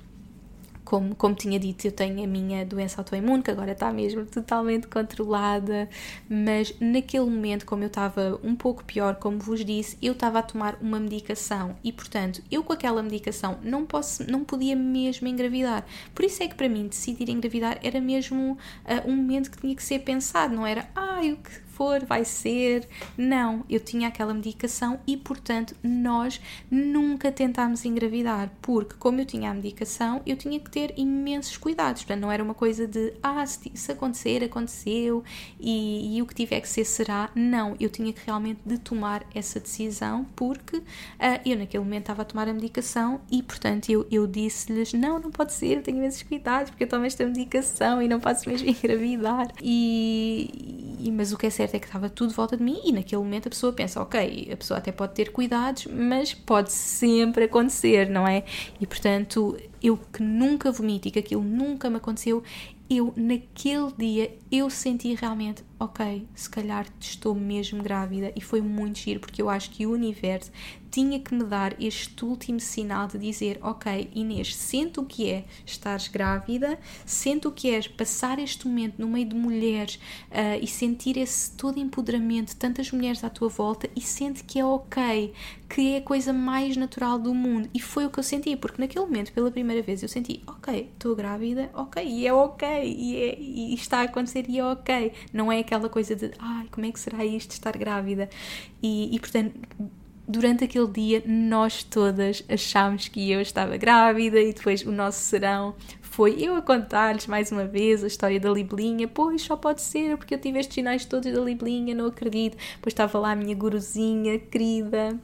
[0.94, 4.86] como, como tinha dito, eu tenho a minha doença autoimune, que agora está mesmo totalmente
[4.86, 5.88] controlada,
[6.28, 10.42] mas naquele momento, como eu estava um pouco pior, como vos disse, eu estava a
[10.42, 15.84] tomar uma medicação e, portanto, eu com aquela medicação não, posso, não podia mesmo engravidar.
[16.14, 19.74] Por isso é que para mim decidir engravidar era mesmo uh, um momento que tinha
[19.74, 22.88] que ser pensado, não era, ah, o que for, vai ser.
[23.16, 29.50] Não, eu tinha aquela medicação e, portanto, nós nunca tentámos engravidar, porque, como eu tinha
[29.50, 32.02] a medicação, eu tinha que ter imensos cuidados.
[32.02, 35.24] Portanto, não era uma coisa de, ah, se, se acontecer, aconteceu
[35.58, 37.30] e, e, o que tiver que ser será.
[37.34, 40.84] Não, eu tinha que realmente de tomar essa decisão, porque uh,
[41.44, 45.30] eu naquele momento estava a tomar a medicação e, portanto, eu, eu disse-lhes: não, não
[45.30, 49.48] pode ser, tenho imensos cuidados, porque eu tomo esta medicação e não posso mesmo engravidar.
[49.62, 52.62] E, e mas o que é certo certo é que estava tudo de volta de
[52.62, 56.34] mim e naquele momento a pessoa pensa, ok, a pessoa até pode ter cuidados, mas
[56.34, 58.44] pode sempre acontecer, não é?
[58.80, 62.42] E portanto, eu que nunca vomito e que aquilo nunca me aconteceu,
[62.88, 68.98] eu naquele dia eu senti realmente, ok, se calhar estou mesmo grávida e foi muito
[68.98, 70.50] giro porque eu acho que o universo
[70.94, 75.44] tinha que me dar este último sinal de dizer: Ok, Inês, sente o que é
[75.66, 79.96] estares grávida, sente o que é passar este momento no meio de mulheres
[80.30, 84.64] uh, e sentir esse todo empoderamento, tantas mulheres à tua volta e sente que é
[84.64, 85.32] ok,
[85.68, 87.68] que é a coisa mais natural do mundo.
[87.74, 90.90] E foi o que eu senti, porque naquele momento, pela primeira vez, eu senti: Ok,
[90.92, 95.12] estou grávida, ok, e é ok, e, é, e está a acontecer e é ok.
[95.32, 95.58] Não é
[95.88, 98.28] coisa de ai, como é que será isto estar grávida?
[98.82, 99.54] E, e portanto
[100.26, 105.74] durante aquele dia nós todas achámos que eu estava grávida e depois o nosso serão
[106.00, 110.16] foi eu a contar-lhes mais uma vez a história da libelinha, pois só pode ser
[110.16, 112.56] porque eu tive estes sinais todos da libelinha, não acredito.
[112.76, 115.18] Depois estava lá a minha guruzinha querida,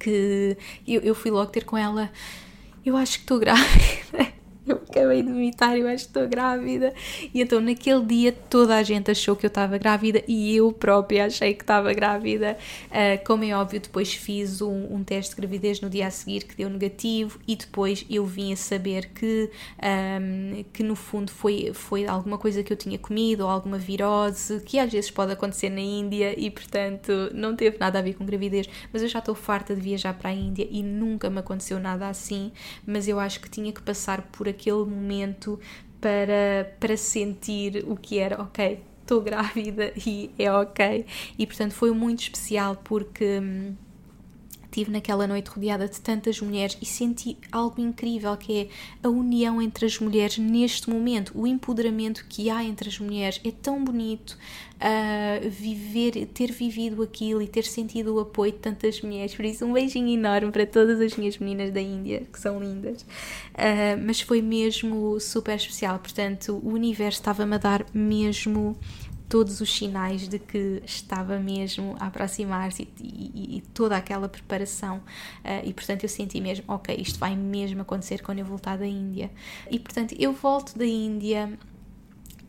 [0.00, 2.10] que eu, eu fui logo ter com ela,
[2.84, 4.39] eu acho que estou grávida
[4.70, 6.94] eu acabei de vomitar, eu acho que estou grávida.
[7.34, 11.26] E então naquele dia toda a gente achou que eu estava grávida e eu própria
[11.26, 12.56] achei que estava grávida.
[12.86, 16.44] Uh, como é óbvio, depois fiz um, um, teste de gravidez no dia a seguir
[16.44, 19.50] que deu negativo e depois eu vim a saber que,
[20.20, 24.60] um, que no fundo foi, foi alguma coisa que eu tinha comido ou alguma virose,
[24.60, 28.24] que às vezes pode acontecer na Índia e portanto não teve nada a ver com
[28.24, 28.68] gravidez.
[28.92, 32.08] Mas eu já estou farta de viajar para a Índia e nunca me aconteceu nada
[32.08, 32.52] assim.
[32.86, 35.58] Mas eu acho que tinha que passar por aqui aquele momento
[36.00, 41.06] para, para sentir o que era, ok, estou grávida e é ok.
[41.38, 43.40] E portanto foi muito especial porque.
[43.40, 43.74] Hum,
[44.70, 48.68] Estive naquela noite rodeada de tantas mulheres e senti algo incrível que é
[49.02, 53.40] a união entre as mulheres neste momento, o empoderamento que há entre as mulheres.
[53.44, 54.38] É tão bonito
[54.76, 59.34] uh, viver, ter vivido aquilo e ter sentido o apoio de tantas mulheres.
[59.34, 63.02] Por isso, um beijinho enorme para todas as minhas meninas da Índia, que são lindas.
[63.02, 65.98] Uh, mas foi mesmo super especial.
[65.98, 68.78] Portanto, o universo estava-me a dar mesmo
[69.30, 74.96] todos os sinais de que estava mesmo a aproximar-se e, e, e, toda aquela preparação.
[74.96, 78.86] Uh, e portanto eu senti mesmo, ok, isto vai mesmo acontecer quando eu voltar da
[78.86, 79.30] Índia.
[79.70, 81.56] E portanto eu volto da Índia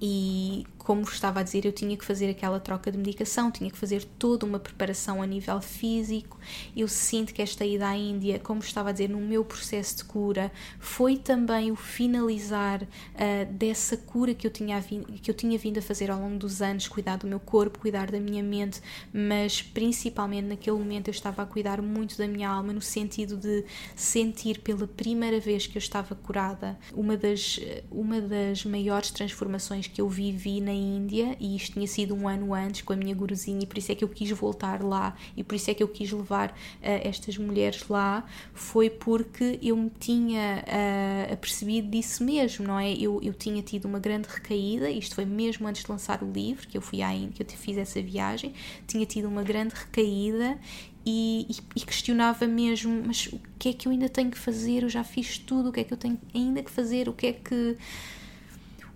[0.01, 3.77] e como estava a dizer, eu tinha que fazer aquela troca de medicação, tinha que
[3.77, 6.37] fazer toda uma preparação a nível físico.
[6.75, 10.03] Eu sinto que esta ida à Índia, como estava a dizer, no meu processo de
[10.03, 15.77] cura, foi também o finalizar uh, dessa cura que eu, tinha que eu tinha vindo
[15.77, 18.81] a fazer ao longo dos anos, cuidar do meu corpo, cuidar da minha mente,
[19.13, 23.63] mas principalmente naquele momento eu estava a cuidar muito da minha alma, no sentido de
[23.95, 26.77] sentir pela primeira vez que eu estava curada.
[26.93, 32.15] Uma das, uma das maiores transformações que eu vivi na Índia e isto tinha sido
[32.15, 34.83] um ano antes com a minha guruzinha e por isso é que eu quis voltar
[34.83, 39.59] lá e por isso é que eu quis levar uh, estas mulheres lá foi porque
[39.61, 42.93] eu me tinha uh, apercebido disso mesmo, não é?
[42.93, 46.67] Eu, eu tinha tido uma grande recaída, isto foi mesmo antes de lançar o livro,
[46.67, 48.53] que eu fui à Índia, que eu fiz essa viagem,
[48.87, 50.57] tinha tido uma grande recaída
[51.05, 54.83] e, e, e, questionava mesmo, mas o que é que eu ainda tenho que fazer?
[54.83, 57.09] Eu já fiz tudo, o que é que eu tenho ainda que fazer?
[57.09, 57.77] O que é que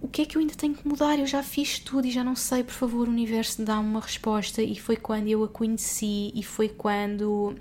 [0.06, 1.18] o que é que eu ainda tenho que mudar?
[1.18, 4.62] Eu já fiz tudo e já não sei, por favor, o universo dá-me uma resposta.
[4.62, 7.56] E foi quando eu a conheci e foi quando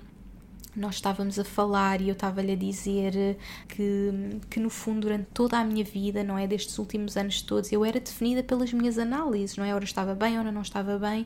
[0.75, 3.35] nós estávamos a falar e eu estava-lhe a dizer
[3.67, 6.45] que, que, no fundo, durante toda a minha vida, não é?
[6.45, 9.73] Destes últimos anos todos, eu era definida pelas minhas análises, não é?
[9.73, 11.25] Ora estava bem, ora não estava bem,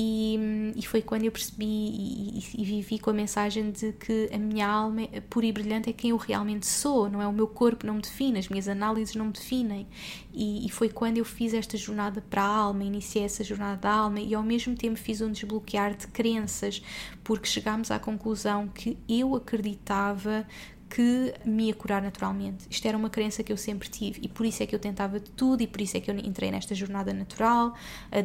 [0.00, 0.38] e,
[0.76, 4.68] e foi quando eu percebi e, e, vivi com a mensagem de que a minha
[4.68, 7.26] alma pura e brilhante é quem eu realmente sou, não é?
[7.26, 9.88] O meu corpo não me define, as minhas análises não me definem.
[10.32, 13.90] E, e foi quando eu fiz esta jornada para a alma, iniciei essa jornada da
[13.90, 16.80] alma e ao mesmo tempo fiz um desbloquear de crenças,
[17.24, 20.46] porque chegámos à conclusão que eu acreditava
[20.88, 22.66] que me ia curar naturalmente.
[22.70, 25.20] Isto era uma crença que eu sempre tive e por isso é que eu tentava
[25.20, 27.74] de tudo e por isso é que eu entrei nesta jornada natural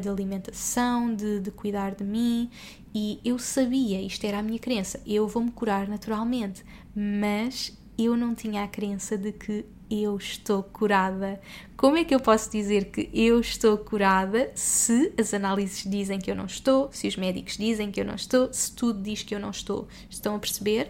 [0.01, 2.49] de alimentação, de, de cuidar de mim
[2.93, 6.64] e eu sabia, isto era a minha crença, eu vou-me curar naturalmente,
[6.95, 9.66] mas eu não tinha a crença de que
[10.02, 11.39] eu estou curada.
[11.78, 16.32] Como é que eu posso dizer que eu estou curada se as análises dizem que
[16.32, 19.36] eu não estou, se os médicos dizem que eu não estou, se tudo diz que
[19.36, 19.88] eu não estou?
[20.10, 20.89] Estão a perceber?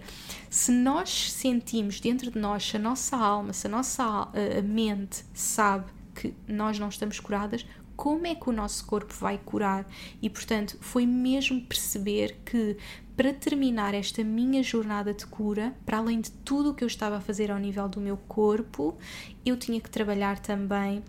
[0.50, 5.26] Se nós sentimos dentro de nós, se a nossa alma, se a nossa a mente
[5.34, 9.88] sabe que nós não estamos curadas, como é que o nosso corpo vai curar?
[10.22, 12.78] E portanto, foi mesmo perceber que
[13.16, 17.18] para terminar esta minha jornada de cura, para além de tudo o que eu estava
[17.18, 18.98] a fazer ao nível do meu corpo,
[19.46, 21.04] eu tinha que trabalhar também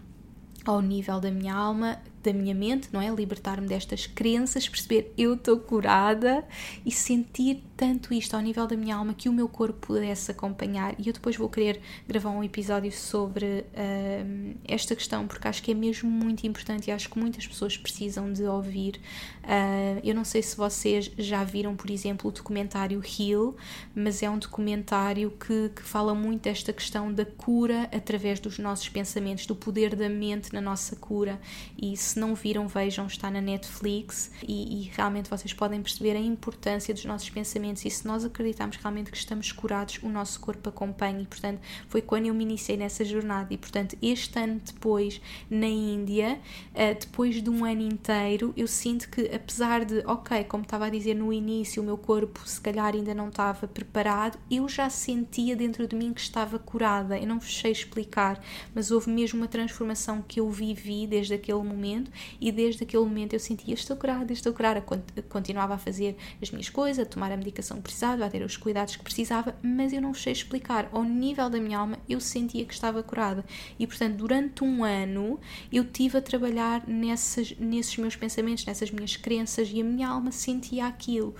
[0.64, 3.09] ao nível da minha alma, da minha mente, não é?
[3.11, 6.45] Libertar-me destas crenças, perceber eu estou curada
[6.85, 10.95] e sentir tanto isto ao nível da minha alma que o meu corpo pudesse acompanhar.
[10.99, 15.72] E eu depois vou querer gravar um episódio sobre uh, esta questão, porque acho que
[15.72, 19.01] é mesmo muito importante e acho que muitas pessoas precisam de ouvir.
[19.43, 23.55] Uh, eu não sei se vocês já viram, por exemplo, o documentário Heal,
[23.95, 28.89] mas é um documentário que, que fala muito desta questão da cura através dos nossos
[28.89, 31.41] pensamentos, do poder da mente na nossa cura.
[31.81, 36.20] E se não viram, vejam, está na Netflix e, e realmente vocês podem perceber a
[36.20, 40.68] importância dos nossos pensamentos e se nós acreditarmos realmente que estamos curados, o nosso corpo
[40.68, 45.20] acompanha e, portanto, foi quando eu me iniciei nessa jornada e, portanto, este ano depois,
[45.50, 46.40] na Índia,
[46.70, 50.90] uh, depois de um ano inteiro, eu sinto que, apesar de, ok, como estava a
[50.90, 55.56] dizer no início, o meu corpo se calhar ainda não estava preparado, eu já sentia
[55.56, 57.18] dentro de mim que estava curada.
[57.18, 58.42] Eu não vos sei explicar,
[58.74, 62.03] mas houve mesmo uma transformação que eu vivi desde aquele momento
[62.40, 64.84] e desde aquele momento eu sentia estou curada, estou curada.
[65.28, 68.57] Continuava a fazer as minhas coisas, a tomar a medicação que precisava, a ter os
[68.57, 70.88] cuidados que precisava, mas eu não sei explicar.
[70.92, 73.44] Ao nível da minha alma, eu sentia que estava curada.
[73.78, 75.38] E, portanto, durante um ano,
[75.72, 80.32] eu tive a trabalhar nessas, nesses meus pensamentos, nessas minhas crenças, e a minha alma
[80.32, 81.34] sentia aquilo.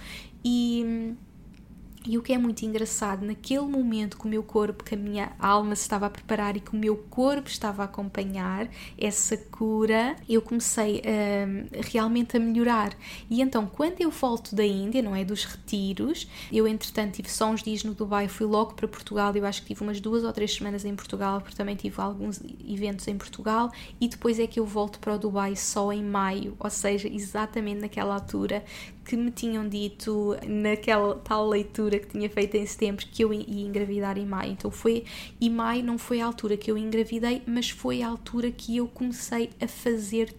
[0.44, 1.14] E
[2.07, 5.32] e o que é muito engraçado, naquele momento que o meu corpo, que a minha
[5.38, 10.14] alma se estava a preparar e que o meu corpo estava a acompanhar essa cura,
[10.28, 12.94] eu comecei um, realmente a melhorar.
[13.30, 15.24] E então, quando eu volto da Índia, não é?
[15.24, 19.46] Dos retiros, eu entretanto tive só uns dias no Dubai, fui logo para Portugal, eu
[19.46, 23.09] acho que tive umas duas ou três semanas em Portugal, porque também tive alguns eventos
[23.09, 26.68] em Portugal, e depois é que eu volto para o Dubai só em maio, ou
[26.68, 28.62] seja, exatamente naquela altura
[29.05, 33.66] que me tinham dito naquela tal leitura que tinha feito em setembro que eu ia
[33.66, 34.52] engravidar em maio.
[34.52, 35.05] Então foi,
[35.40, 38.88] e maio não foi a altura que eu engravidei, mas foi a altura que eu
[38.88, 40.34] comecei a fazer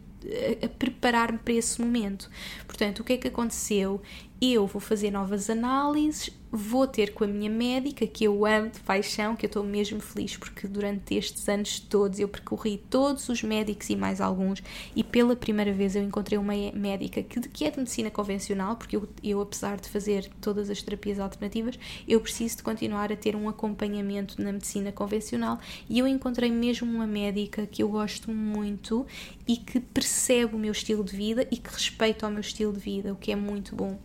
[0.63, 2.29] a preparar-me para esse momento.
[2.75, 4.01] Portanto, o que é que aconteceu?
[4.41, 8.79] Eu vou fazer novas análises, vou ter com a minha médica, que eu amo de
[8.81, 13.43] paixão, que eu estou mesmo feliz porque durante estes anos todos eu percorri todos os
[13.43, 14.61] médicos e mais alguns,
[14.95, 18.97] e pela primeira vez eu encontrei uma médica que, que é de medicina convencional, porque
[18.97, 23.35] eu, eu, apesar de fazer todas as terapias alternativas, eu preciso de continuar a ter
[23.35, 25.59] um acompanhamento na medicina convencional,
[25.89, 29.05] e eu encontrei mesmo uma médica que eu gosto muito
[29.47, 32.79] e que percebe o meu estilo de vida e que respeita o meu estilo de
[32.79, 33.97] vida, o que é muito bom.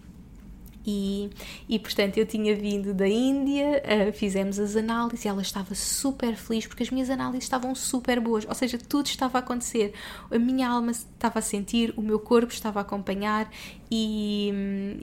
[0.86, 1.28] E,
[1.68, 6.34] e portanto eu tinha vindo da Índia, uh, fizemos as análises e ela estava super
[6.34, 9.92] feliz porque as minhas análises estavam super boas, ou seja, tudo estava a acontecer.
[10.30, 13.50] A minha alma estava a sentir, o meu corpo estava a acompanhar
[13.91, 14.53] e,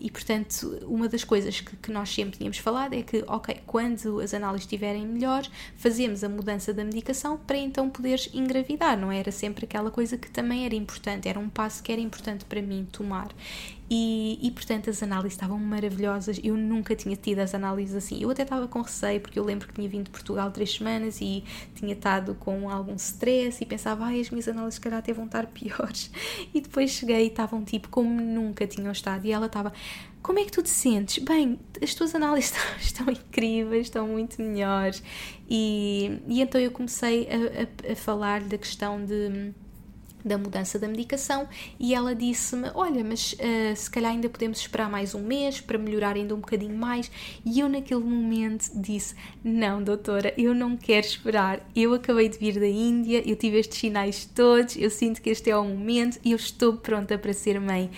[0.02, 4.22] e portanto, uma das coisas que, que, nós sempre tínhamos falado é que, ok, quando
[4.22, 9.30] as análises estiverem melhores, fazemos a mudança da medicação para então poderes engravidar, não era
[9.30, 12.88] sempre aquela coisa que também era importante, era um passo que era importante para mim
[12.90, 13.28] tomar.
[13.90, 16.40] E, e, portanto as análises estavam maravilhosas.
[16.44, 18.22] Eu nunca tinha tido as análises assim.
[18.22, 21.22] Eu até estava com receio, porque eu lembro que tinha vindo de Portugal três semanas
[21.22, 25.14] e tinha estado com algum stress e pensava, ai, as minhas análises, se calhar, até
[25.14, 26.12] vão estar piores.
[26.54, 29.26] E depois cheguei e estavam tipo como nunca tinham estado.
[29.26, 29.74] E ela estava,
[30.22, 31.24] como é que tu te sentes?
[31.24, 35.04] Bem, as tuas análises estão, estão incríveis, estão muito melhores.
[35.50, 39.54] E, e então eu comecei a, a, a falar da questão de
[40.28, 41.48] da mudança da medicação
[41.80, 45.78] e ela disse-me: Olha, mas uh, se calhar ainda podemos esperar mais um mês para
[45.78, 47.10] melhorar ainda um bocadinho mais.
[47.46, 51.66] E eu, naquele momento, disse: Não, doutora, eu não quero esperar.
[51.76, 55.50] Eu acabei de vir da Índia, eu tive estes sinais todos, eu sinto que este
[55.50, 57.90] é o momento e eu estou pronta para ser mãe.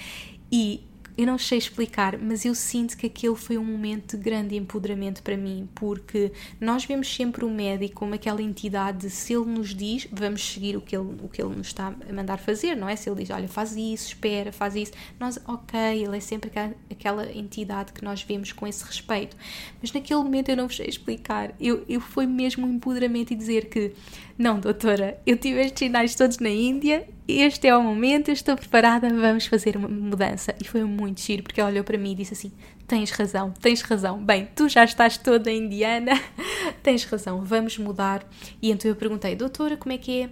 [0.51, 0.83] E
[1.19, 5.21] eu não sei explicar, mas eu sinto que aquele foi um momento de grande empoderamento
[5.21, 6.31] para mim, porque
[6.61, 10.77] nós vemos sempre o médico como aquela entidade de se ele nos diz, vamos seguir
[10.77, 12.95] o que ele, o que ele nos está a mandar fazer, não é?
[12.95, 16.49] Se ele diz, olha, faz isso, espera, faz isso, nós, ok, ele é sempre
[16.89, 19.35] aquela entidade que nós vemos com esse respeito.
[19.81, 23.35] Mas naquele momento eu não vos sei explicar, eu, eu foi mesmo um empoderamento e
[23.35, 23.91] dizer que,
[24.39, 27.05] não, doutora, eu tive estes sinais todos na Índia
[27.37, 30.55] este é o momento, eu estou preparada, vamos fazer uma mudança.
[30.59, 32.51] E foi muito giro, porque ela olhou para mim e disse assim:
[32.87, 34.17] Tens razão, tens razão.
[34.17, 36.13] Bem, tu já estás toda indiana,
[36.81, 38.27] tens razão, vamos mudar.
[38.59, 40.29] E então eu perguntei, doutora, como é que é?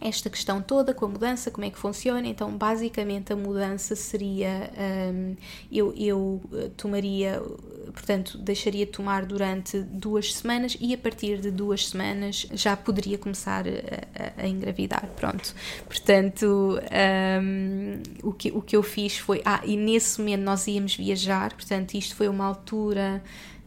[0.00, 2.26] Esta questão toda com a mudança, como é que funciona.
[2.26, 4.70] Então, basicamente, a mudança seria:
[5.12, 5.36] um,
[5.70, 7.42] eu, eu eh, tomaria,
[7.92, 13.18] portanto, deixaria de tomar durante duas semanas e a partir de duas semanas já poderia
[13.18, 15.06] começar a, a, a engravidar.
[15.16, 15.52] Pronto.
[15.86, 16.78] Portanto,
[17.42, 19.42] um, o, que, o que eu fiz foi.
[19.44, 23.22] Ah, e nesse momento nós íamos viajar, portanto, isto foi uma altura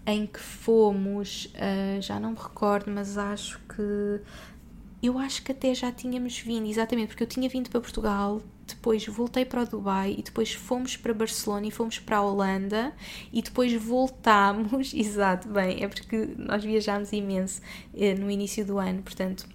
[0.05, 4.19] em que fomos, uh, já não me recordo, mas acho que
[5.01, 9.05] eu acho que até já tínhamos vindo, exatamente, porque eu tinha vindo para Portugal, depois
[9.07, 12.93] voltei para o Dubai e depois fomos para Barcelona e fomos para a Holanda
[13.33, 17.61] e depois voltámos, exato, bem, é porque nós viajámos imenso
[17.93, 19.47] eh, no início do ano, portanto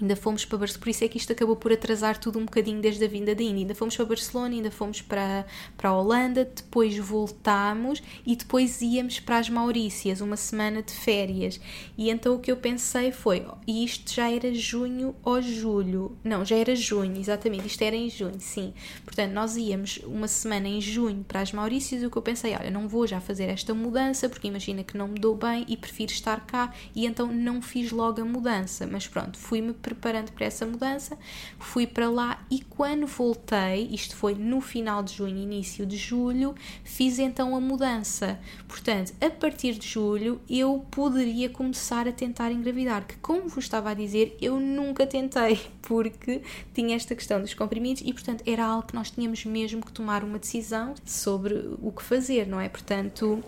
[0.00, 2.80] Ainda fomos para Barcelona, por isso é que isto acabou por atrasar tudo um bocadinho
[2.80, 3.62] desde a vinda da Índia.
[3.62, 9.20] Ainda fomos para Barcelona, ainda fomos para, para a Holanda, depois voltámos e depois íamos
[9.20, 11.58] para as Maurícias, uma semana de férias.
[11.96, 16.44] E então o que eu pensei foi, e isto já era junho ou julho, não,
[16.44, 18.74] já era junho, exatamente, isto era em junho, sim.
[19.04, 22.54] Portanto, nós íamos uma semana em junho para as Maurícias e o que eu pensei,
[22.54, 25.76] olha, não vou já fazer esta mudança, porque imagina que não me dou bem e
[25.76, 30.46] prefiro estar cá, e então não fiz logo a mudança, mas pronto, fui-me preparando para
[30.46, 31.16] essa mudança,
[31.60, 36.56] fui para lá e quando voltei, isto foi no final de junho, início de julho,
[36.82, 38.36] fiz então a mudança.
[38.66, 43.90] Portanto, a partir de julho eu poderia começar a tentar engravidar, que como vos estava
[43.90, 46.42] a dizer, eu nunca tentei, porque
[46.74, 50.24] tinha esta questão dos comprimidos e, portanto, era algo que nós tínhamos mesmo que tomar
[50.24, 52.68] uma decisão sobre o que fazer, não é?
[52.68, 53.40] Portanto,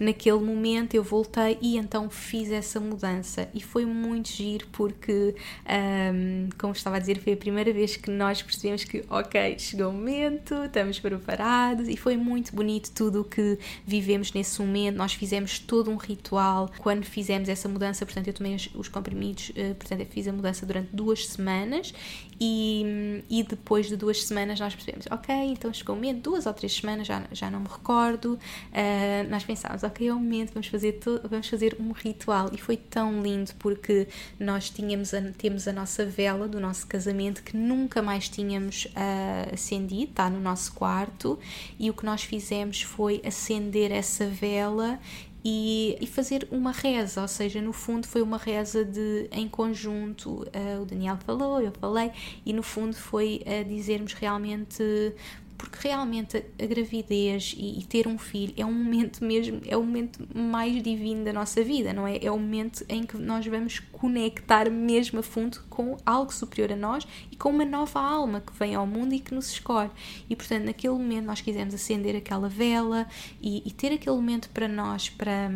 [0.00, 5.34] naquele momento eu voltei e então fiz essa mudança e foi muito giro porque
[5.82, 9.90] um, como estava a dizer, foi a primeira vez que nós percebemos que, ok, chegou
[9.90, 14.96] o momento, estamos preparados e foi muito bonito tudo o que vivemos nesse momento.
[14.96, 19.50] Nós fizemos todo um ritual quando fizemos essa mudança, portanto, eu tomei os, os comprimidos,
[19.50, 21.92] uh, portanto, eu fiz a mudança durante duas semanas
[22.44, 26.52] e, e depois de duas semanas nós percebemos, ok, então chegou o momento, duas ou
[26.52, 30.66] três semanas, já, já não me recordo, uh, nós pensámos, ok, é o momento, vamos
[30.66, 32.50] fazer, vamos fazer um ritual.
[32.52, 34.08] E foi tão lindo porque
[34.40, 39.54] nós tínhamos a, temos a nossa vela do nosso casamento que nunca mais tínhamos uh,
[39.54, 41.38] acendido, está no nosso quarto,
[41.78, 44.98] e o que nós fizemos foi acender essa vela
[45.44, 50.42] e, e, fazer uma reza, ou seja, no fundo foi uma reza de em conjunto.
[50.54, 52.12] Uh, o Daniel falou, eu falei,
[52.46, 55.12] e no fundo foi a dizermos realmente
[55.62, 59.82] porque realmente a, gravidez e, e, ter um filho é um momento mesmo, é o
[59.82, 62.18] momento mais divino da nossa vida, não é?
[62.20, 66.76] É o momento em que nós vamos conectar mesmo a fundo com algo superior a
[66.76, 69.90] nós e com uma nova alma que vem ao mundo e que nos escolhe.
[70.28, 73.06] E portanto, naquele momento nós quisemos acender aquela vela
[73.40, 75.48] e, e ter aquele momento para nós, para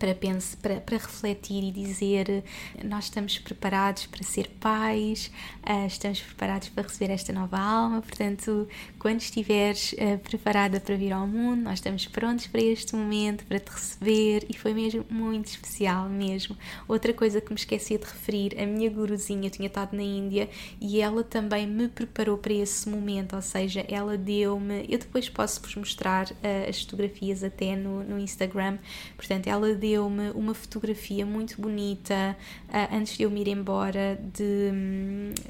[0.00, 2.42] para, pense, para, para refletir e dizer
[2.82, 5.30] nós estamos preparados para ser pais,
[5.68, 8.66] uh, estamos preparados para receber esta nova alma, portanto,
[8.98, 13.60] quando estiveres uh, preparada para vir ao mundo, nós estamos prontos para este momento, para
[13.60, 16.56] te receber e foi mesmo muito especial mesmo.
[16.88, 20.48] Outra coisa que me esqueci de referir, a minha guruzinha, tinha estado na Índia
[20.80, 25.74] e ela também me preparou para esse momento, ou seja, ela deu-me, eu depois posso-vos
[25.74, 28.78] mostrar uh, as fotografias até no, no Instagram,
[29.18, 32.36] portanto, ela deu deu-me uma fotografia muito bonita
[32.68, 34.70] uh, antes de eu me ir embora de,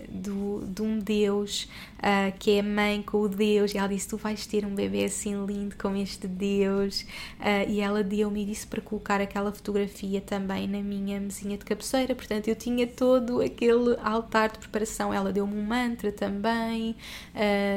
[0.09, 0.31] de,
[0.67, 1.69] de um Deus
[1.99, 5.05] uh, que é mãe com o Deus, e ela disse: Tu vais ter um bebê
[5.05, 7.03] assim lindo como este Deus.
[7.39, 11.65] Uh, e ela deu-me e disse para colocar aquela fotografia também na minha mesinha de
[11.65, 12.15] cabeceira.
[12.15, 15.13] Portanto, eu tinha todo aquele altar de preparação.
[15.13, 16.97] Ela deu-me um mantra também,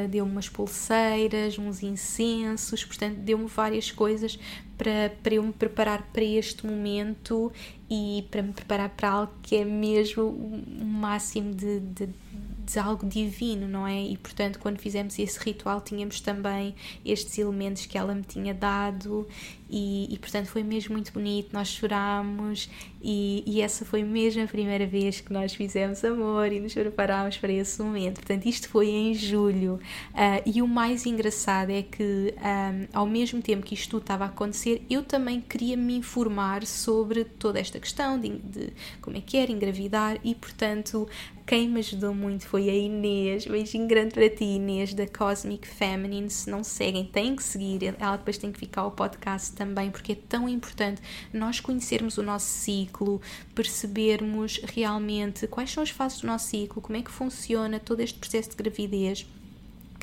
[0.09, 4.39] deu-me umas pulseiras, uns incensos, portanto, deu-me várias coisas
[4.83, 7.51] para, para eu me preparar para este momento
[7.89, 12.09] e para me preparar para algo que é mesmo o máximo de, de
[12.65, 14.01] de algo divino, não é?
[14.01, 16.73] E portanto, quando fizemos esse ritual, tínhamos também
[17.05, 19.27] estes elementos que ela me tinha dado,
[19.73, 21.49] e, e portanto foi mesmo muito bonito.
[21.51, 22.69] Nós chorámos,
[23.01, 27.37] e, e, essa foi mesmo a primeira vez que nós fizemos amor e nos preparámos
[27.37, 28.21] para esse momento.
[28.21, 29.79] Portanto, isto foi em julho,
[30.11, 34.25] uh, e o mais engraçado é que, um, ao mesmo tempo que isto tudo estava
[34.25, 39.21] a acontecer, eu também queria me informar sobre toda esta questão de, de como é
[39.21, 41.07] que era engravidar, e portanto
[41.45, 43.45] quem me ajudou muito foi a Inês.
[43.45, 46.29] Beijinho grande para ti, Inês, da Cosmic Feminine.
[46.29, 47.93] Se não seguem, têm que seguir.
[47.99, 51.01] Ela depois tem que ficar o podcast também, porque é tão importante
[51.31, 53.21] nós conhecermos o nosso ciclo,
[53.55, 58.19] percebermos realmente quais são as fases do nosso ciclo, como é que funciona todo este
[58.19, 59.25] processo de gravidez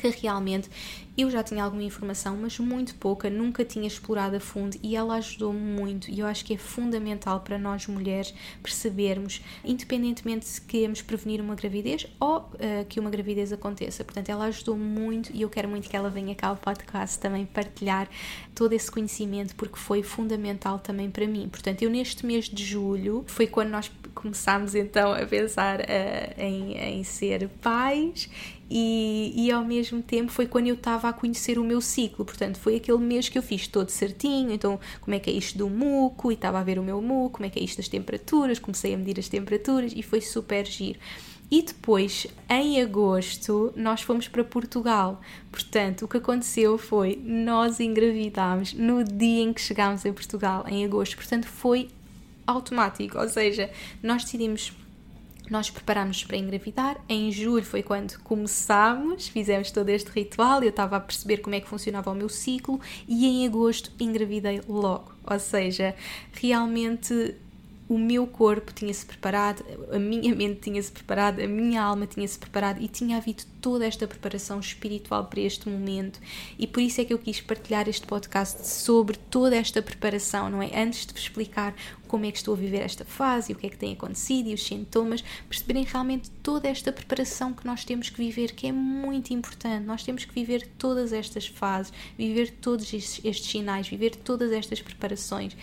[0.01, 0.69] que realmente
[1.17, 5.15] eu já tinha alguma informação, mas muito pouca, nunca tinha explorado a fundo e ela
[5.15, 6.09] ajudou-me muito.
[6.09, 8.33] E eu acho que é fundamental para nós mulheres
[8.63, 14.03] percebermos, independentemente se queremos prevenir uma gravidez ou uh, que uma gravidez aconteça.
[14.03, 17.45] Portanto, ela ajudou-me muito e eu quero muito que ela venha cá ao podcast também
[17.45, 18.09] partilhar
[18.55, 21.49] todo esse conhecimento, porque foi fundamental também para mim.
[21.49, 25.83] Portanto, eu neste mês de julho foi quando nós começámos então a pensar uh,
[26.37, 28.29] em, em ser pais
[28.73, 32.57] e, e ao mesmo tempo foi quando eu estava a conhecer o meu ciclo, portanto
[32.57, 35.69] foi aquele mês que eu fiz todo certinho, então como é que é isto do
[35.69, 38.59] muco, e estava a ver o meu muco, como é que é isto das temperaturas,
[38.59, 40.97] comecei a medir as temperaturas e foi super giro.
[41.51, 45.19] E depois, em agosto, nós fomos para Portugal.
[45.51, 50.85] Portanto, o que aconteceu foi nós engravidámos no dia em que chegámos a Portugal, em
[50.85, 51.17] agosto.
[51.17, 51.89] Portanto, foi
[52.47, 53.69] automático, ou seja,
[54.01, 54.71] nós decidimos
[55.51, 56.97] nós preparámos para engravidar.
[57.09, 60.63] Em julho foi quando começámos, fizemos todo este ritual.
[60.63, 64.61] Eu estava a perceber como é que funcionava o meu ciclo e em agosto engravidei
[64.65, 65.11] logo.
[65.29, 65.93] Ou seja,
[66.31, 67.35] realmente
[67.91, 72.81] o meu corpo tinha-se preparado, a minha mente tinha-se preparado, a minha alma tinha-se preparado
[72.81, 76.17] e tinha havido toda esta preparação espiritual para este momento.
[76.57, 80.61] E por isso é que eu quis partilhar este podcast sobre toda esta preparação, não
[80.61, 80.71] é?
[80.73, 81.75] Antes de vos explicar
[82.11, 84.49] como é que estou a viver esta fase e o que é que tem acontecido
[84.49, 88.71] e os sintomas, perceberem realmente toda esta preparação que nós temos que viver, que é
[88.73, 89.85] muito importante.
[89.85, 94.81] Nós temos que viver todas estas fases, viver todos estes, estes sinais, viver todas estas
[94.81, 95.55] preparações.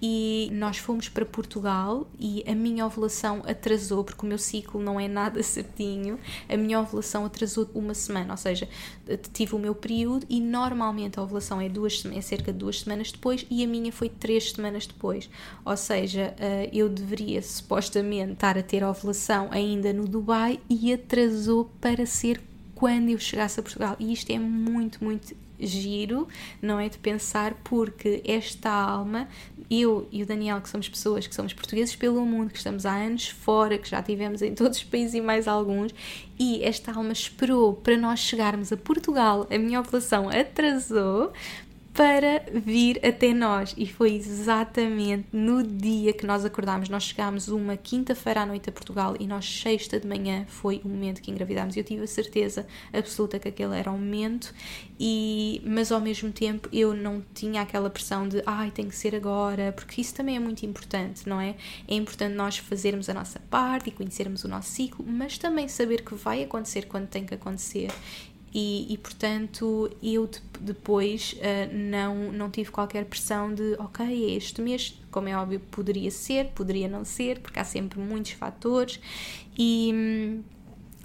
[0.00, 5.00] E nós fomos para Portugal e a minha ovulação atrasou, porque o meu ciclo não
[5.00, 8.68] é nada certinho, a minha ovulação atrasou uma semana, ou seja,
[9.32, 13.10] tive o meu período e normalmente a ovulação é, duas, é cerca de duas semanas
[13.10, 15.28] depois e a minha foi três semanas depois.
[15.64, 20.92] Ou seja, seja, uh, eu deveria supostamente estar a ter ovulação ainda no Dubai e
[20.92, 22.40] atrasou para ser
[22.74, 23.96] quando eu chegasse a Portugal.
[23.98, 26.28] E isto é muito, muito giro,
[26.60, 26.90] não é?
[26.90, 29.26] De pensar, porque esta alma,
[29.70, 32.94] eu e o Daniel, que somos pessoas que somos portugueses pelo mundo, que estamos há
[32.94, 35.94] anos fora, que já tivemos em todos os países e mais alguns,
[36.38, 41.32] e esta alma esperou para nós chegarmos a Portugal, a minha ovulação atrasou,
[41.96, 43.74] para vir até nós.
[43.76, 46.90] E foi exatamente no dia que nós acordámos.
[46.90, 50.88] Nós chegámos uma quinta-feira à noite a Portugal e nós, sexta de manhã, foi o
[50.88, 51.74] momento que engravidámos.
[51.74, 54.54] Eu tive a certeza absoluta que aquele era o momento,
[55.00, 59.14] e, mas ao mesmo tempo eu não tinha aquela pressão de ai, tem que ser
[59.14, 61.54] agora, porque isso também é muito importante, não é?
[61.88, 66.04] É importante nós fazermos a nossa parte e conhecermos o nosso ciclo, mas também saber
[66.04, 67.90] que vai acontecer quando tem que acontecer
[68.58, 74.34] e, e portanto eu de, depois uh, não, não tive qualquer pressão de ok, é
[74.34, 78.98] este mês, como é óbvio, poderia ser, poderia não ser, porque há sempre muitos fatores
[79.58, 80.40] e.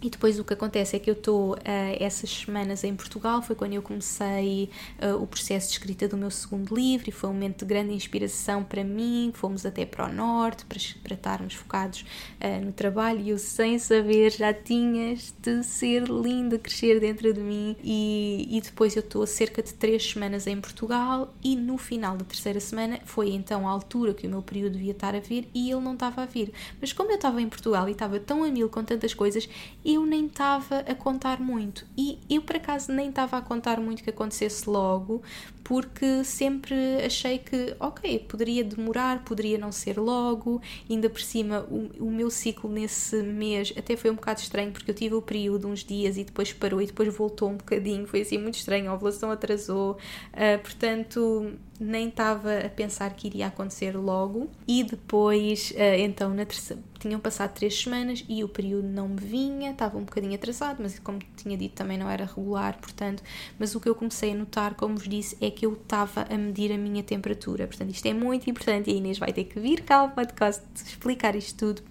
[0.02, 1.58] E depois o que acontece é que eu estou uh,
[1.99, 6.32] essas semanas em Portugal, foi quando eu comecei uh, o processo de escrita do meu
[6.32, 9.32] segundo livro e foi um momento de grande inspiração para mim.
[9.36, 12.04] Fomos até para o norte para, para estarmos focados
[12.41, 17.39] uh, no trabalho e eu, sem saber, já tinhas de ser lindo, crescer dentro de
[17.39, 17.76] mim.
[17.84, 22.26] E, e depois eu estou cerca de três semanas em Portugal e no final da
[22.26, 25.70] terceira semana foi então a altura que o meu período devia estar a vir e
[25.70, 26.52] ele não estava a vir.
[26.80, 29.47] Mas como eu estava em Portugal e estava tão a mil com tantas coisas,
[29.94, 31.86] eu nem estava a contar muito.
[31.98, 35.22] E eu, por acaso, nem estava a contar muito que acontecesse logo,
[35.64, 42.07] porque sempre achei que, ok, poderia demorar, poderia não ser logo, ainda por cima o,
[42.07, 45.68] o meu ciclo nesse mês até foi um bocado estranho, porque eu tive o período
[45.68, 48.93] uns dias e depois parou e depois voltou um bocadinho, foi assim muito estranho, a
[48.93, 54.47] ovulação atrasou, uh, portanto nem estava a pensar que iria acontecer logo.
[54.68, 59.20] E depois, uh, então na terceira, tinham passado três semanas e o período não me
[59.20, 63.24] vinha, estava um bocadinho atrasado, mas como tinha dito também não era regular, portanto,
[63.57, 66.38] mas o que eu comecei a notar, como vos disse, é que eu estava a
[66.38, 67.68] medir a minha temperatura.
[67.68, 70.64] Portanto, isto é muito importante e a Inês vai ter que vir cá ao podcast
[70.76, 71.82] explicar isto tudo,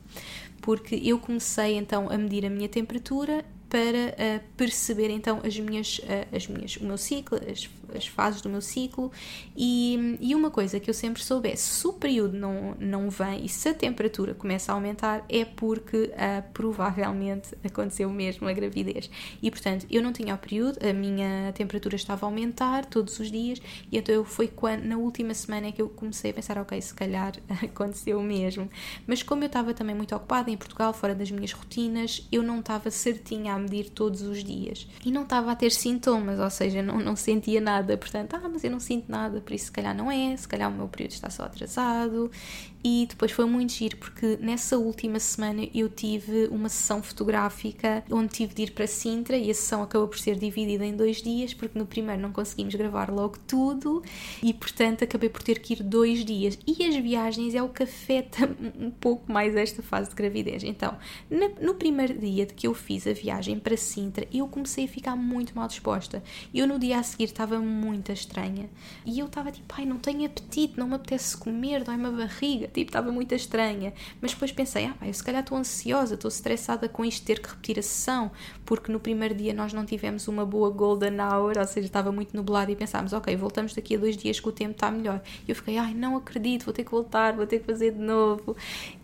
[0.61, 6.01] porque eu comecei então a medir a minha temperatura para uh, perceber então as minhas,
[6.01, 9.13] uh, as minhas, o meu ciclo, as, as fases do meu ciclo.
[9.57, 13.45] E, e uma coisa que eu sempre soube é se o período não, não vem
[13.45, 19.09] e se a temperatura começa a aumentar é porque uh, provavelmente aconteceu mesmo a gravidez.
[19.41, 23.31] E portanto eu não tinha o período, a minha temperatura estava a aumentar todos os
[23.31, 26.81] dias e então foi quando na última semana é que eu comecei a pensar ok,
[26.83, 28.69] se calhar aconteceu mesmo.
[29.07, 32.59] Mas como eu estava também muito ocupada em Portugal, fora das minhas rotinas eu não
[32.59, 34.87] estava certinha medir todos os dias.
[35.05, 37.97] E não estava a ter sintomas, ou seja, não, não sentia nada.
[37.97, 40.71] Portanto, ah, mas eu não sinto nada, por isso se calhar não é, se calhar
[40.71, 42.31] o meu período está só atrasado.
[42.83, 48.29] E depois foi muito giro porque nessa última semana eu tive uma sessão fotográfica onde
[48.29, 51.53] tive de ir para Sintra e a sessão acabou por ser dividida em dois dias
[51.53, 54.03] porque no primeiro não conseguimos gravar logo tudo
[54.43, 56.59] e portanto acabei por ter que ir dois dias.
[56.67, 60.63] E as viagens é o que afeta um pouco mais esta fase de gravidez.
[60.65, 60.97] Então,
[61.61, 65.17] no primeiro dia de que eu fiz a viagem para Sintra, eu comecei a ficar
[65.17, 66.23] muito mal disposta.
[66.55, 68.71] Eu no dia a seguir estava muito estranha
[69.05, 72.70] e eu estava tipo, ai, não tenho apetite, não me apetece comer, dói-me a barriga.
[72.71, 73.93] Tipo, estava muito estranha.
[74.21, 77.49] Mas depois pensei, ah, eu se calhar estou ansiosa, estou estressada com isto ter que
[77.49, 78.31] repetir a sessão,
[78.65, 82.37] porque no primeiro dia nós não tivemos uma boa golden hour, ou seja, estava muito
[82.37, 85.21] nublado e pensámos, ok, voltamos daqui a dois dias que o tempo está melhor.
[85.47, 88.01] E eu fiquei, ai, não acredito, vou ter que voltar, vou ter que fazer de
[88.01, 88.57] novo.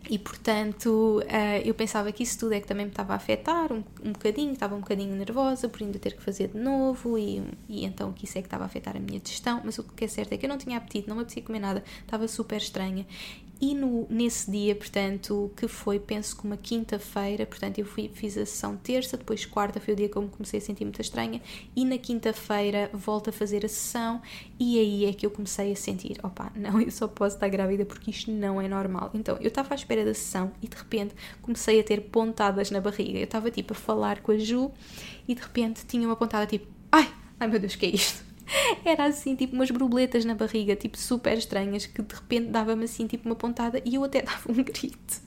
[0.08, 3.72] E portanto, uh, eu pensava que isso tudo é que também me estava a afetar
[3.72, 7.42] um, um bocadinho, estava um bocadinho nervosa por ainda ter que fazer de novo, e,
[7.68, 9.60] e então que isso é que estava a afetar a minha digestão.
[9.64, 11.60] Mas o que é certo é que eu não tinha apetite, não me apetecia comer
[11.60, 13.04] nada, estava super estranha.
[13.58, 18.36] E no, nesse dia, portanto, que foi, penso que uma quinta-feira, portanto, eu fui, fiz
[18.36, 21.00] a sessão terça, depois quarta foi o dia que eu me comecei a sentir muito
[21.00, 21.40] estranha,
[21.74, 24.20] e na quinta-feira volto a fazer a sessão,
[24.60, 27.86] e aí é que eu comecei a sentir: opa, não, eu só posso estar grávida
[27.86, 29.10] porque isto não é normal.
[29.14, 32.80] Então, eu estava à espera da sessão e de repente comecei a ter pontadas na
[32.80, 33.18] barriga.
[33.18, 34.72] Eu estava tipo a falar com a Ju
[35.26, 37.08] e de repente tinha uma pontada tipo: ai,
[37.40, 38.24] ai meu Deus, o que é isto?
[38.84, 43.06] Era assim, tipo umas borboletas na barriga, tipo super estranhas, que de repente dava-me assim,
[43.06, 45.20] tipo uma pontada e eu até dava um grito.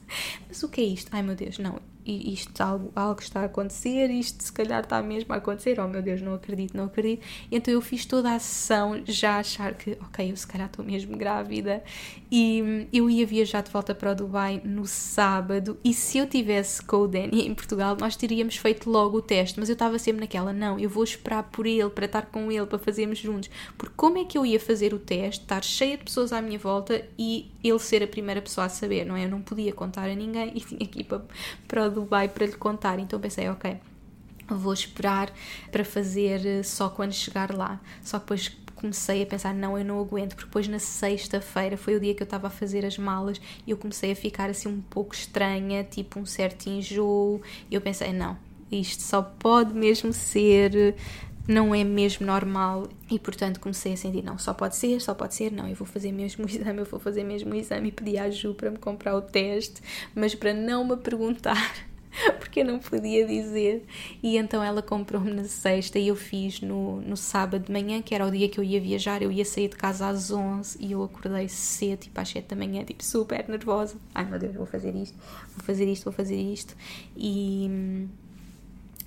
[0.47, 1.09] Mas o que é isto?
[1.11, 5.33] Ai meu Deus, não, isto algo, algo está a acontecer, isto se calhar está mesmo
[5.33, 7.25] a acontecer, oh meu Deus, não acredito, não acredito.
[7.51, 10.83] Então eu fiz toda a sessão já a achar que, ok, eu se calhar estou
[10.83, 11.83] mesmo grávida.
[12.31, 16.81] E eu ia viajar de volta para o Dubai no sábado e se eu tivesse
[16.83, 20.21] com o Danny em Portugal, nós teríamos feito logo o teste, mas eu estava sempre
[20.21, 23.93] naquela, não, eu vou esperar por ele, para estar com ele, para fazermos juntos, porque
[23.95, 27.03] como é que eu ia fazer o teste, estar cheia de pessoas à minha volta
[27.17, 29.25] e ele ser a primeira pessoa a saber, não é?
[29.25, 31.21] Eu não podia contar a ninguém e tinha que ir para,
[31.67, 32.99] para o Dubai para lhe contar.
[32.99, 33.77] Então pensei, ok,
[34.47, 35.31] vou esperar
[35.71, 37.79] para fazer eh, só quando chegar lá.
[38.01, 41.95] Só que depois comecei a pensar, não, eu não aguento, porque depois na sexta-feira foi
[41.95, 44.69] o dia que eu estava a fazer as malas e eu comecei a ficar assim
[44.69, 48.37] um pouco estranha, tipo um certo enjoo, e eu pensei, não,
[48.71, 50.95] isto só pode mesmo ser
[51.49, 55.33] não é mesmo normal e portanto comecei a sentir, não, só pode ser, só pode
[55.33, 57.91] ser, não, eu vou fazer mesmo o exame, eu vou fazer mesmo o exame e
[57.91, 59.81] pedi à Ju para me comprar o teste,
[60.13, 61.89] mas para não me perguntar
[62.37, 63.83] porque eu não podia dizer.
[64.21, 68.13] E então ela comprou-me na sexta e eu fiz no, no sábado de manhã, que
[68.13, 69.21] era o dia que eu ia viajar.
[69.21, 72.55] Eu ia sair de casa às 11 e eu acordei cedo, tipo às 7 da
[72.55, 73.95] manhã, tipo super nervosa.
[74.13, 75.17] Ai meu Deus, vou fazer isto,
[75.55, 76.75] vou fazer isto, vou fazer isto.
[77.15, 78.07] E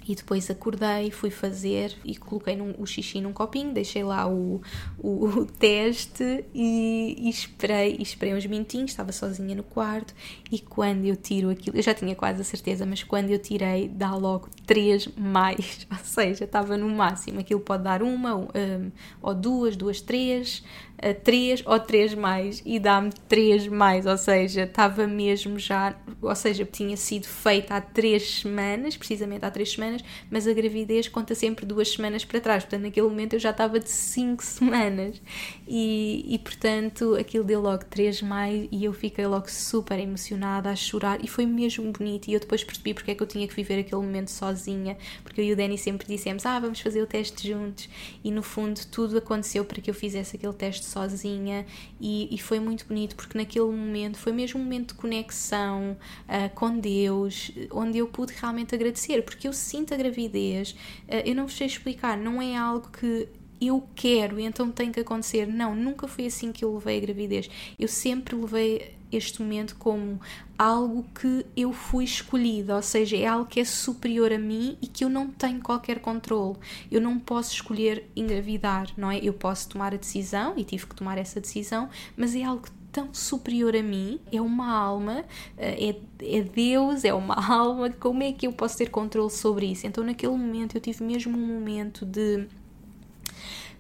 [0.07, 4.61] e depois acordei, fui fazer e coloquei num, o xixi num copinho, deixei lá o,
[4.98, 10.14] o, o teste e, e, esperei, e esperei uns minutinhos, estava sozinha no quarto
[10.50, 13.88] e quando eu tiro aquilo, eu já tinha quase a certeza, mas quando eu tirei
[13.88, 18.90] dá logo 3 mais, ou seja, estava no máximo, aquilo pode dar uma um,
[19.20, 20.62] ou duas, duas, três,
[21.03, 26.34] a 3 ou 3 mais e dá-me 3 mais, ou seja, estava mesmo já, ou
[26.34, 31.34] seja, tinha sido feita há 3 semanas, precisamente há 3 semanas, mas a gravidez conta
[31.34, 35.20] sempre 2 semanas para trás, portanto naquele momento eu já estava de 5 semanas.
[35.66, 40.76] E, e portanto aquilo deu logo 3 mais e eu fiquei logo super emocionada a
[40.76, 43.55] chorar e foi mesmo bonito e eu depois percebi porque é que eu tinha que
[43.55, 47.07] viver aquele momento sozinha, porque eu e o Danny sempre dissemos, ah vamos fazer o
[47.07, 47.88] teste juntos
[48.22, 51.66] e no fundo tudo aconteceu para que eu fizesse aquele teste sozinha
[52.01, 55.97] e, e, foi muito bonito porque naquele momento foi mesmo um momento de conexão
[56.28, 60.72] uh, com Deus, onde eu pude realmente agradecer, porque eu sinto a gravidez,
[61.09, 63.28] uh, eu não vos sei explicar, não é algo que
[63.63, 65.47] eu quero então tem que acontecer.
[65.47, 67.49] Não, nunca foi assim que eu levei a gravidez.
[67.79, 70.19] Eu sempre levei este momento como
[70.59, 74.87] algo que eu fui escolhida, ou seja, é algo que é superior a mim e
[74.87, 76.57] que eu não tenho qualquer controle.
[76.91, 79.19] Eu não posso escolher engravidar, não é?
[79.19, 83.13] Eu posso tomar a decisão e tive que tomar essa decisão, mas é algo tão
[83.13, 85.25] superior a mim, é uma alma,
[85.57, 89.67] eh, é, é Deus, é uma alma, como é que eu posso ter controle sobre
[89.67, 89.87] isso?
[89.87, 92.47] Então, naquele momento, eu tive mesmo um momento de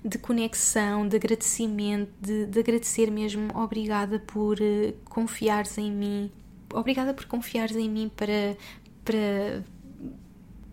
[0.04, 3.48] de conexão, de agradecimento, de, de agradecer mesmo.
[3.54, 6.30] Obrigada por uh, confiares em mim.
[6.72, 8.56] Obrigada por confiares em mim para,
[9.04, 9.62] para,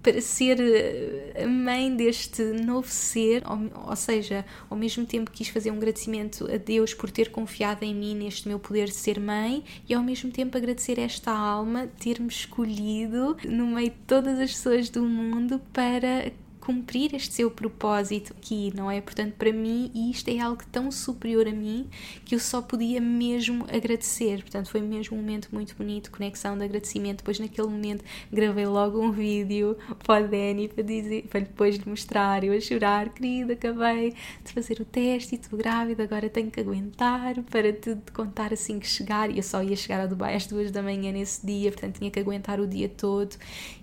[0.01, 5.49] para ser eh, a mãe deste novo ser, ou, ou, seja, ao mesmo tempo quis
[5.49, 9.19] fazer um agradecimento a Deus por ter confiado em mim neste meu poder de ser
[9.19, 14.51] mãe e ao mesmo tempo agradecer esta alma ter-me escolhido no meio de todas as
[14.51, 16.31] pessoas do mundo para
[16.69, 19.01] cumprir este seu propósito aqui, não é?
[19.01, 21.89] Portanto, para mim, isto é algo tão superior a mim
[22.23, 24.41] que eu só podia mesmo agradecer.
[24.41, 27.17] Portanto, foi mesmo um momento muito bonito, conexão de agradecimento.
[27.17, 31.89] Depois, naquele momento, gravei logo um vídeo para a Dani para, dizer, para depois lhe
[31.89, 32.43] mostrar.
[32.43, 34.13] Eu a chorar, querida, acabei
[34.45, 38.77] de fazer o teste e estou grávida, agora tenho que aguentar para te contar assim
[38.77, 39.31] que chegar.
[39.31, 42.11] E eu só ia chegar a Dubai às duas da manhã nesse dia, portanto, tinha
[42.11, 43.35] que aguentar o dia todo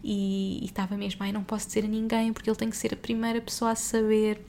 [0.04, 2.94] e, e estava mesmo, ai, não posso dizer a ninguém porque ele tem que ser
[2.94, 4.40] a primeira pessoa a saber.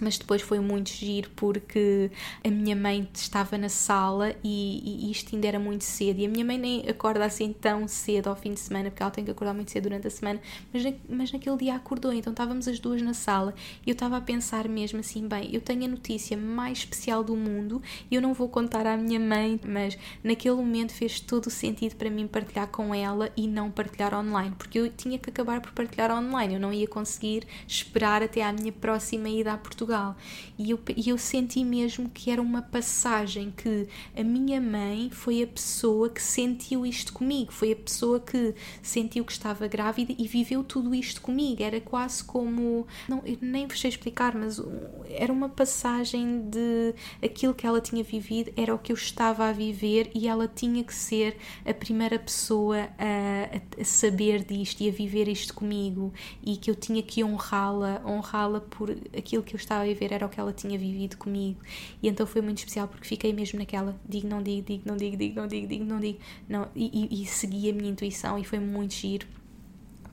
[0.00, 2.10] Mas depois foi muito giro porque
[2.44, 6.20] a minha mãe estava na sala e, e, isto ainda era muito cedo.
[6.20, 9.10] E a minha mãe nem acorda assim tão cedo ao fim de semana porque ela
[9.10, 10.40] tem que acordar muito cedo durante a semana
[10.72, 13.54] mas, mas naquele dia acordou então estávamos as duas na sala.
[13.86, 17.36] E eu estava a pensar mesmo assim bem eu tenho a notícia mais especial do
[17.36, 17.80] mundo
[18.10, 21.96] e eu não vou contar à minha mãe mas naquele momento fez todo o sentido
[21.96, 25.72] para mim partilhar com ela e não partilhar online porque eu tinha que acabar por
[25.72, 26.54] partilhar online.
[26.54, 30.16] Eu não ia conseguir esperar até à minha próxima ida a Portugal Portugal.
[30.58, 35.46] E eu, eu senti mesmo que era uma passagem que a minha mãe foi a
[35.46, 40.64] pessoa que sentiu isto comigo, foi a pessoa que sentiu que estava grávida e viveu
[40.64, 41.62] tudo isto comigo.
[41.62, 42.86] Era quase como.
[43.08, 44.60] Não, nem vos sei explicar, mas
[45.08, 49.52] era uma passagem de aquilo que ela tinha vivido, era o que eu estava a
[49.52, 54.92] viver e ela tinha que ser a primeira pessoa a, a saber disto e a
[54.92, 56.12] viver isto comigo
[56.42, 60.12] e que eu tinha que honrá-la, honrá-la por aquilo que eu estava estava a viver
[60.12, 61.60] era o que ela tinha vivido comigo.
[62.02, 65.16] E então foi muito especial porque fiquei mesmo naquela: digo, não digo, digo, não digo,
[65.16, 66.18] digo, não digo, digo, não digo.
[66.48, 69.26] Não, e, e, e segui a minha intuição e foi muito giro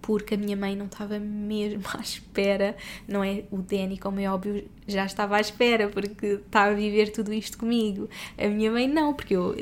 [0.02, 2.76] porque a minha mãe não estava mesmo à espera,
[3.08, 3.46] não é?
[3.50, 7.58] O Danny, como é óbvio, já estava à espera porque estava a viver tudo isto
[7.58, 8.10] comigo.
[8.38, 9.56] A minha mãe não, porque eu,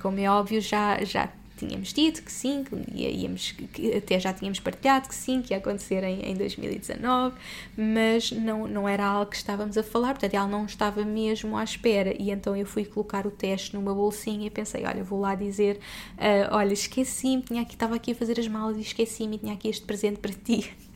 [0.00, 4.60] como é óbvio, já, já tínhamos dito que sim, que íamos, que até já tínhamos
[4.60, 7.36] partilhado que sim, que ia acontecer em, em 2019,
[7.76, 11.64] mas não, não era algo que estávamos a falar, portanto ela não estava mesmo à
[11.64, 12.14] espera.
[12.18, 15.78] E então eu fui colocar o teste numa bolsinha e pensei: olha, vou lá dizer,
[16.16, 19.68] uh, olha, esqueci-me, tinha aqui, estava aqui a fazer as malas e esqueci-me, tinha aqui
[19.68, 20.70] este presente para ti.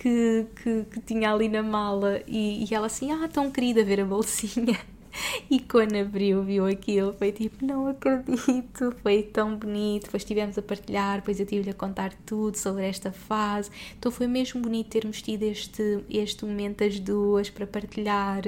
[0.00, 4.00] Que, que, que, tinha ali na mala e, e ela assim, ah, tão querida ver
[4.00, 4.76] a bolsinha
[5.50, 10.04] E quando abriu, viu aquilo, foi tipo, não acredito, foi tão bonito.
[10.04, 13.70] Depois estivemos a partilhar, depois eu tive-lhe a contar tudo sobre esta fase.
[13.98, 18.42] Então foi mesmo bonito termos tido este, este momento as duas para partilhar.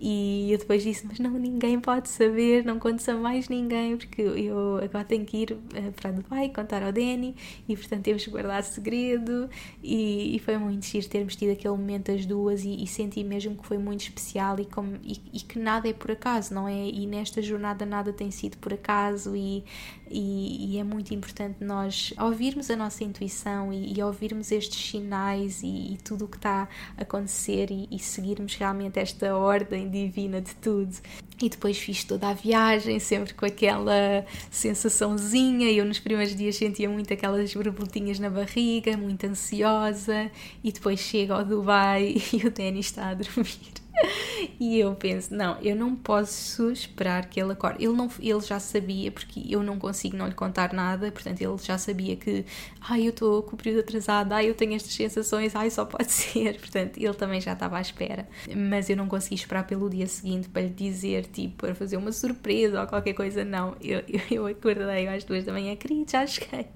[0.00, 4.22] E eu depois disse, mas não, ninguém pode saber, não contes a mais ninguém, porque
[4.22, 7.34] eu agora tenho que ir eh, para Dubai contar ao Danny
[7.68, 9.48] e portanto temos que guardar segredo.
[9.82, 13.56] E, e foi muito giro termos tido aquele momento as duas e, e senti mesmo
[13.56, 16.88] que foi muito especial e, como, e, e que nada é por acaso, não é?
[16.88, 19.64] E nesta jornada nada tem sido por acaso e,
[20.10, 25.60] e, e é muito importante nós ouvirmos a nossa intuição e, e ouvirmos estes sinais
[25.62, 30.92] e, tudo o que está a acontecer e, seguirmos realmente esta ordem divina de tudo.
[31.40, 35.70] E depois fiz toda a viagem, sempre com aquela sensaçãozinha.
[35.70, 40.30] Eu nos primeiros dias sentia muito aquelas borboletinhas na barriga, muito ansiosa.
[40.64, 43.81] E depois chego ao Dubai e o Danny está a dormir.
[44.58, 47.84] e eu penso, não, eu não posso esperar que ele acorde.
[47.84, 51.56] Ele, não, ele já sabia, porque eu não consigo não lhe contar nada, portanto ele
[51.58, 52.44] já sabia que,
[52.80, 56.10] ai, eu estou com o período atrasado, ai, eu tenho estas sensações, ai, só pode
[56.12, 56.58] ser.
[56.58, 58.28] Portanto, ele também já estava à espera.
[58.54, 62.12] Mas eu não consegui esperar pelo dia seguinte para lhe dizer, tipo, para fazer uma
[62.12, 63.76] surpresa ou qualquer coisa, não.
[63.80, 66.66] Eu, eu, eu acordei às duas da manhã, querido, já cheguei.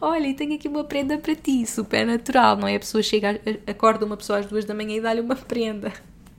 [0.00, 2.76] Olha, tenho aqui uma prenda para ti, super natural, não é?
[2.76, 5.92] A pessoa chega, acorda uma pessoa às duas da manhã e dá-lhe uma prenda.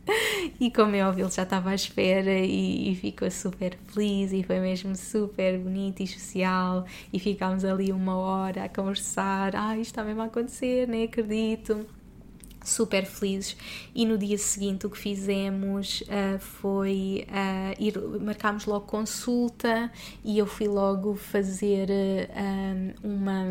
[0.60, 4.44] E como é óbvio, ele já estava à espera e, e, ficou super feliz e
[4.44, 6.86] foi mesmo super bonito e social.
[7.12, 9.56] E ficámos ali uma hora a conversar.
[9.56, 11.86] Ah, isto está mesmo a acontecer, nem acredito
[12.64, 13.56] super felizes
[13.94, 19.92] e no dia seguinte o que fizemos uh, foi uh, ir marcámos logo consulta
[20.24, 23.46] e eu fui logo fazer uh, uma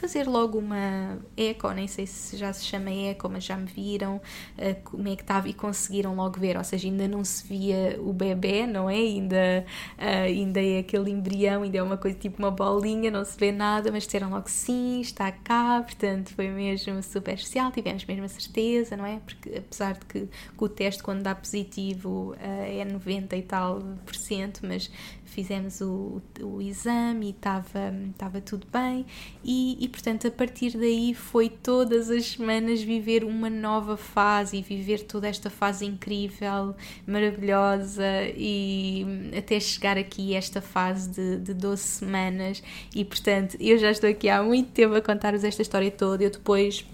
[0.00, 4.16] fazer logo uma eco, nem sei se já se chama eco, mas já me viram
[4.16, 7.98] uh, como é que estava e conseguiram logo ver, ou seja, ainda não se via
[8.00, 8.94] o bebê, não é?
[8.94, 9.66] Ainda,
[9.98, 13.52] uh, ainda é aquele embrião, ainda é uma coisa tipo uma bolinha, não se vê
[13.52, 18.28] nada, mas disseram logo sim, está cá, portanto foi mesmo super especial, tivemos mesmo a
[18.28, 19.20] certeza, não é?
[19.20, 23.80] Porque apesar de que, que o teste quando dá positivo uh, é 90 e tal
[24.06, 24.90] por cento, mas
[25.30, 29.06] fizemos o, o exame e estava, tudo bem.
[29.44, 34.62] E, e portanto a partir daí foi todas as semanas viver uma nova fase e
[34.62, 36.74] viver toda esta fase incrível,
[37.06, 38.04] maravilhosa
[38.36, 42.62] e até chegar aqui esta fase de, de 12 semanas.
[42.94, 46.30] E portanto eu já estou aqui há muito tempo a contar-vos esta história toda, eu
[46.30, 46.84] depois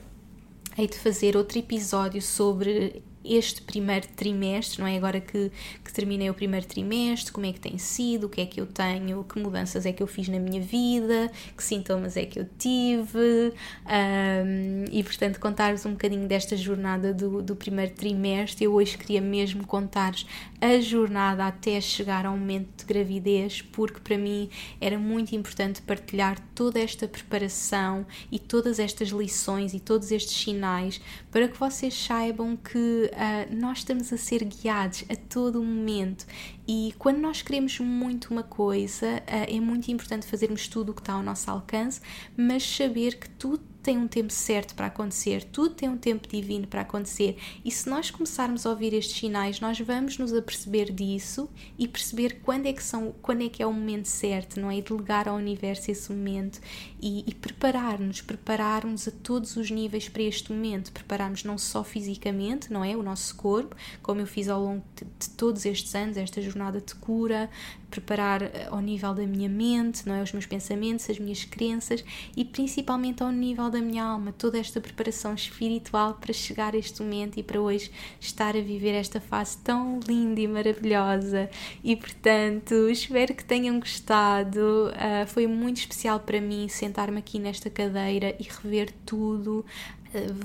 [0.79, 4.97] hei de fazer outro episódio sobre este primeiro trimestre, não é?
[4.97, 5.51] Agora que,
[5.85, 8.67] que terminei o primeiro trimestre, como é que tem sido, o que é que eu
[8.67, 12.47] tenho, que mudanças é que eu fiz na minha vida, que sintomas é que eu
[12.59, 13.53] tive,
[13.87, 18.65] um, e portanto contar-vos um bocadinho desta jornada do, do primeiro trimestre.
[18.65, 20.27] Eu hoje queria mesmo contar-vos
[20.61, 24.49] a jornada até chegar ao momento de gravidez, porque para mim
[24.81, 31.01] era muito importante partilhar toda esta preparação e todas estas lições e todos estes sinais
[31.31, 36.27] para que vocês saibam que uh, nós estamos a ser guiados a todo momento.
[36.67, 41.01] E quando nós queremos muito uma coisa, uh, é muito importante fazermos tudo o que
[41.01, 42.01] está ao nosso alcance,
[42.37, 46.67] mas saber que tudo tem um tempo certo para acontecer, tudo tem um tempo divino
[46.67, 47.39] para acontecer.
[47.65, 52.41] E se nós começarmos a ouvir estes sinais, nós vamos nos aperceber disso e perceber
[52.43, 54.79] quando é que são, quando é que é o momento certo, não é?
[54.79, 56.61] E delegar ao universo esse momento
[57.01, 62.73] e, e preparar-nos, prepararmos a todos os níveis para este momento, prepararmos não só fisicamente,
[62.73, 62.97] não é?
[62.97, 66.95] O nosso corpo, como eu fiz ao longo de, todos estes anos, esta jornada de
[66.97, 67.49] cura,
[67.89, 70.23] preparar eh, ao nível da minha mente, não é?
[70.23, 72.05] Os meus pensamentos, as minhas crenças
[72.37, 77.03] e principalmente ao nível da minha alma, toda esta preparação espiritual para chegar a este
[77.03, 77.91] momento e para hoje
[78.21, 81.51] estar a viver esta fase tão linda e maravilhosa.
[81.83, 84.91] E portanto, espero que tenham gostado.
[84.91, 89.65] Uh, foi muito especial para mim sentar-me aqui nesta cadeira e rever tudo,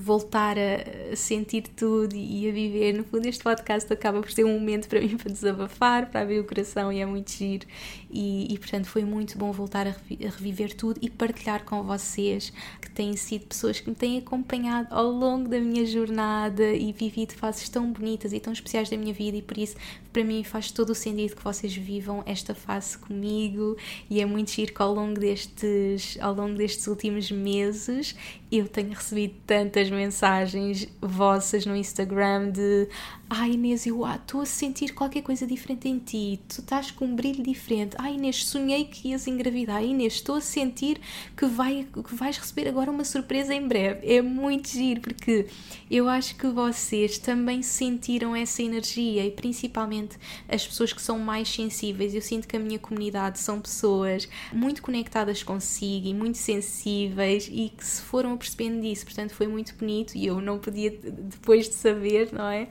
[0.01, 2.93] voltar a sentir tudo e a viver.
[2.93, 6.39] No fundo, este podcast acaba por ser um momento para mim para desabafar, para abrir
[6.39, 7.65] o coração e é muito giro.
[8.09, 9.95] E, e portanto, foi muito bom voltar a,
[10.29, 12.51] reviver tudo e partilhar com vocês,
[12.81, 17.33] que têm sido pessoas que me têm acompanhado ao longo da minha jornada e vivido
[17.33, 19.37] fases tão bonitas e tão especiais da minha vida.
[19.37, 19.75] E por isso,
[20.11, 23.77] para mim, faz todo o sentido que vocês vivam esta fase comigo.
[24.09, 28.15] E é muito giro que ao longo destes, ao longo destes últimos meses
[28.51, 32.87] eu tenho recebido tantas mensagens vossas no Instagram de
[33.33, 37.15] Ai Inês, eu estou a sentir qualquer coisa diferente em ti, tu estás com um
[37.15, 37.95] brilho diferente.
[37.97, 39.81] Ai Inês, sonhei que ias engravidar.
[39.81, 40.99] Inês, estou a sentir
[41.37, 44.05] que, vai, que vais receber agora uma surpresa em breve.
[44.05, 45.47] É muito giro porque
[45.89, 50.17] eu acho que vocês também sentiram essa energia e principalmente
[50.49, 52.13] as pessoas que são mais sensíveis.
[52.13, 57.69] Eu sinto que a minha comunidade são pessoas muito conectadas consigo e muito sensíveis e
[57.69, 59.05] que se foram percebendo disso.
[59.05, 62.67] Portanto, foi muito bonito e eu não podia, depois de saber, não é?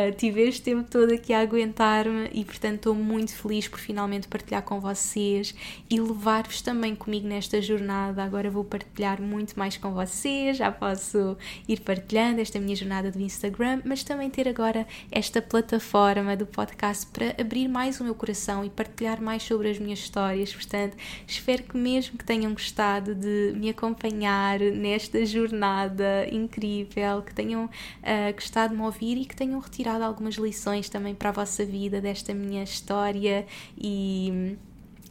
[0.00, 4.28] Uh, tive este tempo todo aqui a aguentar-me e, portanto, estou muito feliz por finalmente
[4.28, 5.54] partilhar com vocês
[5.90, 8.22] e levar-vos também comigo nesta jornada.
[8.22, 11.36] Agora vou partilhar muito mais com vocês, já posso
[11.68, 17.06] ir partilhando esta minha jornada do Instagram, mas também ter agora esta plataforma do podcast
[17.06, 20.54] para abrir mais o meu coração e partilhar mais sobre as minhas histórias.
[20.54, 20.96] Portanto,
[21.26, 28.34] espero que mesmo que tenham gostado de me acompanhar nesta jornada incrível, que tenham uh,
[28.34, 32.00] gostado de me ouvir e que tenham retirado algumas lições também para a vossa vida
[32.00, 33.46] desta minha história
[33.76, 34.56] e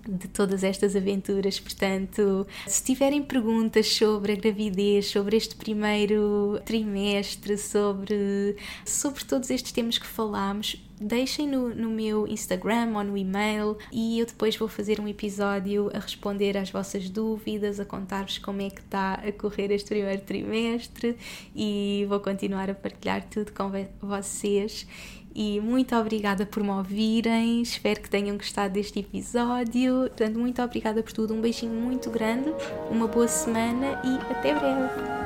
[0.08, 1.60] de todas estas aventuras.
[1.60, 8.56] Portanto, se tiverem perguntas sobre a gravidez, sobre este primeiro trimestre, sobre,
[8.86, 14.20] sobre todos estes temas que falámos, deixem no, no meu Instagram ou no e-mail e
[14.20, 18.70] eu depois vou fazer um episódio a responder às vossas dúvidas, a contar-vos como é
[18.70, 21.18] que está a correr este primeiro trimestre
[21.56, 23.72] e vou continuar a partilhar tudo com
[24.02, 24.86] vocês
[25.34, 27.62] e muito obrigada por me ouvirem.
[27.62, 30.08] Espero que tenham gostado deste episódio.
[30.08, 31.34] Portanto, muito obrigada por tudo.
[31.34, 32.52] Um beijinho muito grande,
[32.90, 35.20] uma boa semana e até breve.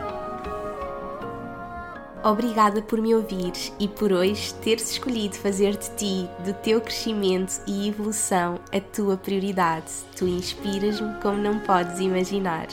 [2.24, 7.62] Obrigada por me ouvires e por hoje teres escolhido fazer de ti, do teu crescimento
[7.68, 9.92] e evolução, a tua prioridade.
[10.16, 12.68] Tu inspiras-me como não podes imaginar.